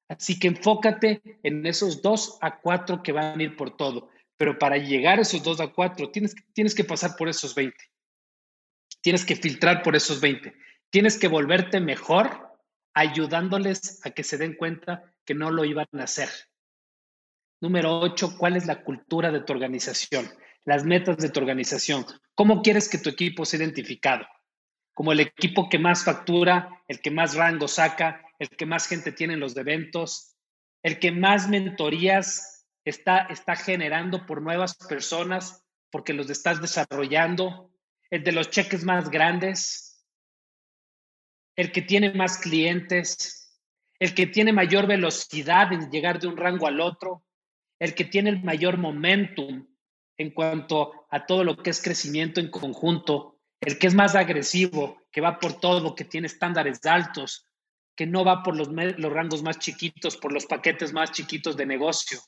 Así 0.09 0.41
que 0.41 0.49
enfócate 0.49 1.23
en 1.45 1.65
esos 1.65 2.03
2 2.03 2.39
a 2.41 2.59
4 2.59 3.01
que 3.05 3.13
van 3.13 3.39
a 3.39 3.43
ir 3.45 3.57
por 3.57 3.77
todo. 3.77 4.11
Pero 4.43 4.59
para 4.59 4.77
llegar 4.77 5.21
a 5.21 5.23
esos 5.23 5.41
2 5.41 5.61
a 5.61 5.69
4, 5.69 6.11
tienes, 6.11 6.35
tienes 6.53 6.75
que 6.75 6.83
pasar 6.83 7.15
por 7.17 7.29
esos 7.29 7.55
20. 7.55 7.77
Tienes 9.01 9.25
que 9.25 9.37
filtrar 9.37 9.85
por 9.85 9.95
esos 9.95 10.21
20. 10.21 10.53
Tienes 10.91 11.17
que 11.17 11.29
volverte 11.29 11.79
mejor 11.79 12.51
ayudándoles 12.93 14.05
a 14.05 14.11
que 14.11 14.25
se 14.25 14.39
den 14.39 14.57
cuenta 14.57 15.15
que 15.25 15.37
no 15.37 15.53
lo 15.53 15.65
iban 15.65 15.87
a 15.93 16.03
hacer. 16.03 16.29
Número 17.61 18.01
ocho, 18.01 18.37
¿cuál 18.37 18.57
es 18.57 18.67
la 18.67 18.83
cultura 18.83 19.31
de 19.31 19.43
tu 19.43 19.53
organización? 19.53 20.29
Las 20.65 20.85
metas 20.85 21.19
de 21.19 21.29
tu 21.29 21.39
organización. 21.39 22.05
¿Cómo 22.35 22.63
quieres 22.63 22.89
que 22.89 22.99
tu 22.99 23.11
equipo 23.11 23.45
sea 23.45 23.61
identificado? 23.61 24.27
Como 24.93 25.13
el 25.13 25.21
equipo 25.21 25.69
que 25.69 25.79
más 25.79 26.03
factura, 26.03 26.83
el 26.89 27.01
que 27.01 27.13
más 27.13 27.37
rango 27.37 27.69
saca, 27.69 28.27
el 28.41 28.49
que 28.49 28.67
más 28.67 28.89
gente 28.89 29.13
tiene 29.13 29.35
en 29.35 29.41
los 29.41 29.57
eventos, 29.57 30.35
el 30.83 30.99
que 30.99 31.13
más 31.13 31.49
mentorías 31.49 32.52
está, 32.85 33.27
está 33.31 33.57
generando 33.57 34.27
por 34.27 34.43
nuevas 34.43 34.77
personas 34.77 35.65
porque 35.91 36.15
los 36.15 36.31
estás 36.31 36.61
desarrollando, 36.61 37.71
el 38.11 38.25
de 38.25 38.33
los 38.33 38.51
cheques 38.51 38.85
más 38.85 39.11
grandes, 39.11 40.07
el 41.57 41.71
que 41.71 41.83
tiene 41.83 42.13
más 42.15 42.39
clientes, 42.39 43.61
el 43.99 44.15
que 44.15 44.27
tiene 44.27 44.53
mayor 44.53 44.87
velocidad 44.87 45.73
en 45.73 45.91
llegar 45.91 46.19
de 46.19 46.29
un 46.29 46.37
rango 46.37 46.67
al 46.67 46.81
otro, 46.81 47.25
el 47.79 47.95
que 47.95 48.05
tiene 48.05 48.31
el 48.31 48.43
mayor 48.43 48.79
momentum 48.79 49.67
en 50.17 50.31
cuanto 50.31 51.07
a 51.11 51.27
todo 51.27 51.45
lo 51.45 51.57
que 51.57 51.71
es 51.71 51.83
crecimiento 51.83 52.41
en 52.41 52.51
conjunto, 52.51 53.39
el 53.61 53.79
que 53.79 53.87
es 53.87 53.95
más 53.95 54.15
agresivo, 54.15 55.03
que 55.11 55.21
va 55.21 55.39
por 55.39 55.61
todo, 55.61 55.95
que 55.95 56.05
tiene 56.05 56.27
estándares 56.27 56.85
altos, 56.87 57.47
que 57.95 58.07
no 58.07 58.25
va 58.25 58.43
por 58.43 58.57
los, 58.57 58.69
los 58.69 59.13
rangos 59.13 59.43
más 59.43 59.59
chiquitos, 59.59 60.17
por 60.17 60.33
los 60.33 60.47
paquetes 60.47 60.93
más 60.93 61.13
chiquitos 61.13 61.57
de 61.57 61.67
negocio, 61.67 62.21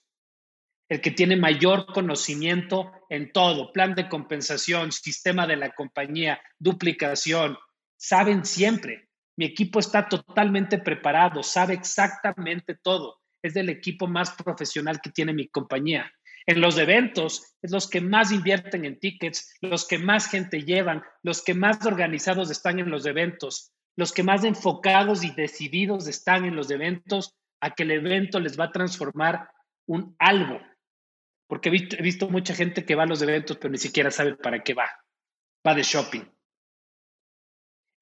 el 0.94 1.00
que 1.00 1.11
tiene 1.11 1.37
mayor 1.37 1.87
conocimiento 1.87 2.92
en 3.11 3.33
todo, 3.33 3.72
plan 3.72 3.94
de 3.94 4.09
compensación, 4.09 4.92
sistema 4.92 5.46
de 5.46 5.57
la 5.57 5.70
compañía, 5.70 6.40
duplicación, 6.59 7.59
saben 7.96 8.44
siempre 8.44 9.04
mi 9.37 9.46
equipo 9.46 9.80
está 9.80 10.09
totalmente 10.09 10.78
preparado, 10.78 11.42
sabe 11.42 11.74
exactamente 11.74 12.76
todo. 12.76 13.20
Es 13.42 13.54
del 13.54 13.68
equipo 13.68 14.07
más 14.07 14.30
profesional 14.30 15.00
que 15.02 15.11
tiene 15.11 15.33
mi 15.33 15.48
compañía. 15.48 16.11
En 16.46 16.61
los 16.61 16.78
eventos 16.78 17.57
es 17.62 17.72
los 17.72 17.88
que 17.88 18.00
más 18.00 18.30
invierten 18.30 18.85
en 18.85 18.98
tickets, 18.98 19.57
los 19.61 19.88
que 19.88 19.98
más 19.98 20.28
gente 20.28 20.62
llevan, 20.62 21.02
los 21.22 21.42
que 21.42 21.54
más 21.54 21.85
organizados 21.85 22.50
están 22.50 22.78
en 22.78 22.90
los 22.90 23.07
eventos, 23.07 23.72
los 23.96 24.12
que 24.12 24.22
más 24.22 24.44
enfocados 24.44 25.24
y 25.24 25.30
decididos 25.30 26.07
están 26.07 26.44
en 26.44 26.54
los 26.54 26.70
eventos 26.70 27.35
a 27.61 27.70
que 27.70 27.83
el 27.83 27.92
evento 27.92 28.40
les 28.40 28.59
va 28.59 28.66
a 28.66 28.72
transformar 28.72 29.48
un 29.87 30.14
algo. 30.18 30.61
Porque 31.46 31.68
he 31.68 32.02
visto, 32.02 32.28
mucha 32.28 32.54
gente 32.54 32.85
que 32.85 32.94
va 32.94 33.02
a 33.02 33.07
los 33.07 33.22
eventos 33.22 33.57
pero 33.59 33.70
ni 33.70 33.78
siquiera 33.78 34.11
sabe 34.11 34.37
para 34.37 34.62
qué 34.62 34.74
va. 34.74 34.90
Va 35.66 35.74
de 35.74 35.83
shopping 35.83 36.24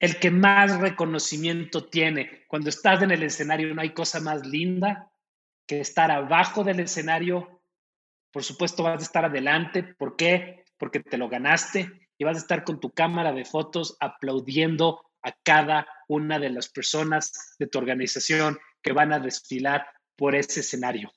el 0.02 0.18
que 0.18 0.32
más 0.32 0.80
reconocimiento 0.80 1.88
tiene. 1.88 2.44
Cuando 2.48 2.70
estás 2.70 3.02
en 3.02 3.12
el 3.12 3.22
escenario 3.22 3.72
no 3.72 3.82
hay 3.82 3.90
cosa 3.90 4.18
más 4.18 4.44
linda 4.44 5.12
que 5.64 5.78
estar 5.78 6.10
abajo 6.10 6.64
del 6.64 6.80
escenario. 6.80 7.62
Por 8.32 8.42
supuesto 8.42 8.82
vas 8.82 9.00
a 9.00 9.04
estar 9.04 9.24
adelante. 9.24 9.84
¿Por 9.84 10.16
qué? 10.16 10.64
Porque 10.76 10.98
te 10.98 11.16
lo 11.16 11.28
ganaste 11.28 12.10
y 12.18 12.24
vas 12.24 12.36
a 12.36 12.40
estar 12.40 12.64
con 12.64 12.80
tu 12.80 12.90
cámara 12.90 13.32
de 13.32 13.44
fotos 13.44 13.96
aplaudiendo 14.00 15.08
a 15.22 15.30
cada 15.44 15.86
una 16.08 16.40
de 16.40 16.50
las 16.50 16.68
personas 16.68 17.54
de 17.60 17.68
tu 17.68 17.78
organización 17.78 18.58
que 18.82 18.92
van 18.92 19.12
a 19.12 19.20
desfilar 19.20 19.86
por 20.16 20.34
ese 20.34 20.60
escenario. 20.60 21.12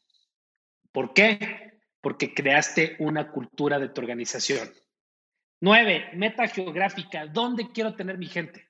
¿Por 0.92 1.12
qué? 1.16 1.75
Porque 2.06 2.36
creaste 2.36 2.98
una 3.00 3.32
cultura 3.32 3.80
de 3.80 3.90
tu 3.90 4.00
organización. 4.00 4.72
Nueve, 5.60 6.12
meta 6.14 6.48
geográfica. 6.48 7.26
¿Dónde 7.26 7.72
quiero 7.72 7.96
tener 7.96 8.20
mi 8.20 8.28
gente? 8.28 8.70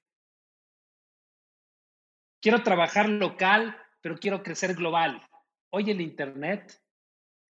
Quiero 2.41 2.63
trabajar 2.63 3.09
local, 3.09 3.75
pero 3.99 4.17
quiero 4.17 4.41
crecer 4.41 4.73
global. 4.73 5.21
Hoy 5.69 5.91
el 5.91 5.99
Internet 5.99 6.81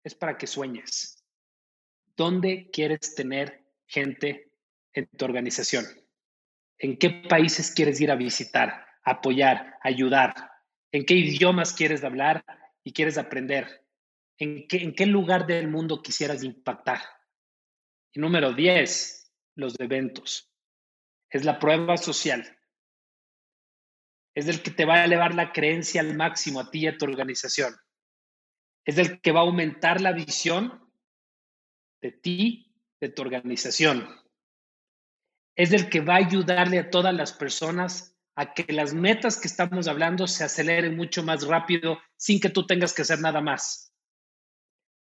es 0.05 0.15
para 0.15 0.37
que 0.37 0.47
sueñes. 0.47 1.21
¿Dónde 2.15 2.69
quieres 2.71 3.13
tener 3.13 3.65
gente 3.85 4.53
en 4.93 5.05
tu 5.07 5.25
organización? 5.25 5.83
¿En 6.77 6.97
qué 6.97 7.09
países 7.27 7.71
quieres 7.71 7.99
ir 7.99 8.09
a 8.09 8.15
visitar, 8.15 8.87
apoyar, 9.03 9.79
ayudar? 9.81 10.33
¿En 10.93 11.05
qué 11.05 11.15
idiomas 11.15 11.73
quieres 11.73 12.05
hablar 12.05 12.45
y 12.85 12.93
quieres 12.93 13.17
aprender? 13.17 13.82
¿En 14.43 14.67
qué, 14.67 15.05
lugar 15.05 15.45
del 15.47 15.67
mundo 15.67 16.01
quisieras 16.01 16.43
impactar? 16.43 17.01
Y 18.11 18.19
número 18.19 18.53
10, 18.53 19.33
los 19.55 19.79
eventos. 19.79 20.51
Es 21.29 21.45
la 21.45 21.59
prueba 21.59 21.97
social 21.97 22.45
es 24.35 24.45
del 24.45 24.61
que 24.61 24.71
te 24.71 24.85
va 24.85 24.95
a 24.95 25.05
elevar 25.05 25.35
la 25.35 25.51
creencia 25.51 26.01
al 26.01 26.15
máximo 26.15 26.59
a 26.59 26.71
ti 26.71 26.79
y 26.79 26.87
a 26.87 26.97
tu 26.97 27.05
organización. 27.05 27.75
Es 28.85 28.95
del 28.95 29.21
que 29.21 29.31
va 29.31 29.41
a 29.41 29.43
aumentar 29.43 30.01
la 30.01 30.11
visión 30.11 30.91
de 32.01 32.11
ti, 32.11 32.75
de 32.99 33.09
tu 33.09 33.21
organización. 33.21 34.07
es 35.55 35.71
el 35.71 35.87
que 35.87 36.01
va 36.01 36.15
a 36.15 36.25
ayudarle 36.25 36.79
a 36.79 36.89
todas 36.89 37.13
las 37.13 37.31
personas 37.31 38.17
a 38.35 38.55
que 38.55 38.73
las 38.73 38.95
metas 38.95 39.39
que 39.39 39.47
estamos 39.47 39.87
hablando 39.87 40.25
se 40.25 40.43
aceleren 40.43 40.95
mucho 40.95 41.21
más 41.21 41.45
rápido 41.45 41.99
sin 42.17 42.39
que 42.39 42.49
tú 42.49 42.65
tengas 42.65 42.91
que 42.91 43.03
hacer 43.03 43.19
nada 43.19 43.39
más. 43.39 43.92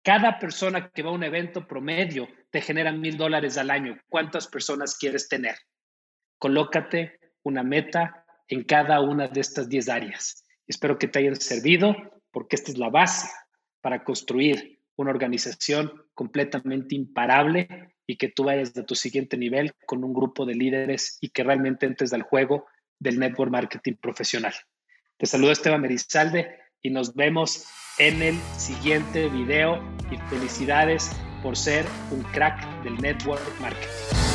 Cada 0.04 0.38
persona 0.38 0.90
que 0.90 1.02
va 1.02 1.08
a 1.08 1.14
un 1.14 1.24
evento 1.24 1.66
promedio 1.66 2.28
te 2.50 2.60
genera 2.60 2.92
mil 2.92 3.16
dólares 3.16 3.56
al 3.56 3.70
año. 3.70 3.98
¿Cuántas 4.10 4.46
personas 4.46 4.98
quieres 4.98 5.30
tener? 5.30 5.56
Colócate 6.38 7.18
una 7.42 7.62
meta 7.62 8.26
en 8.46 8.64
cada 8.64 9.00
una 9.00 9.28
de 9.28 9.40
estas 9.40 9.66
10 9.66 9.88
áreas. 9.88 10.44
Espero 10.66 10.98
que 10.98 11.08
te 11.08 11.20
hayan 11.20 11.36
servido 11.36 11.96
porque 12.30 12.56
esta 12.56 12.70
es 12.70 12.76
la 12.76 12.90
base 12.90 13.28
para 13.80 14.04
construir 14.04 14.78
una 14.96 15.10
organización 15.10 15.90
completamente 16.12 16.94
imparable 16.94 17.94
y 18.06 18.18
que 18.18 18.28
tú 18.28 18.44
vayas 18.44 18.74
de 18.74 18.84
tu 18.84 18.94
siguiente 18.94 19.38
nivel 19.38 19.72
con 19.86 20.04
un 20.04 20.12
grupo 20.12 20.44
de 20.44 20.54
líderes 20.54 21.16
y 21.22 21.30
que 21.30 21.44
realmente 21.44 21.86
entres 21.86 22.12
al 22.12 22.22
juego 22.24 22.66
del 22.98 23.18
network 23.18 23.50
marketing 23.50 23.94
profesional. 23.94 24.52
Te 25.16 25.24
saludo 25.24 25.52
Esteban 25.52 25.80
Merizalde 25.80 26.58
y 26.82 26.90
nos 26.90 27.14
vemos 27.14 27.66
en 27.98 28.20
el 28.20 28.36
siguiente 28.58 29.28
video 29.28 29.93
y 30.14 30.18
felicidades 30.30 31.10
por 31.42 31.56
ser 31.56 31.84
un 32.10 32.22
crack 32.32 32.64
del 32.82 32.96
network 32.96 33.42
marketing. 33.60 34.33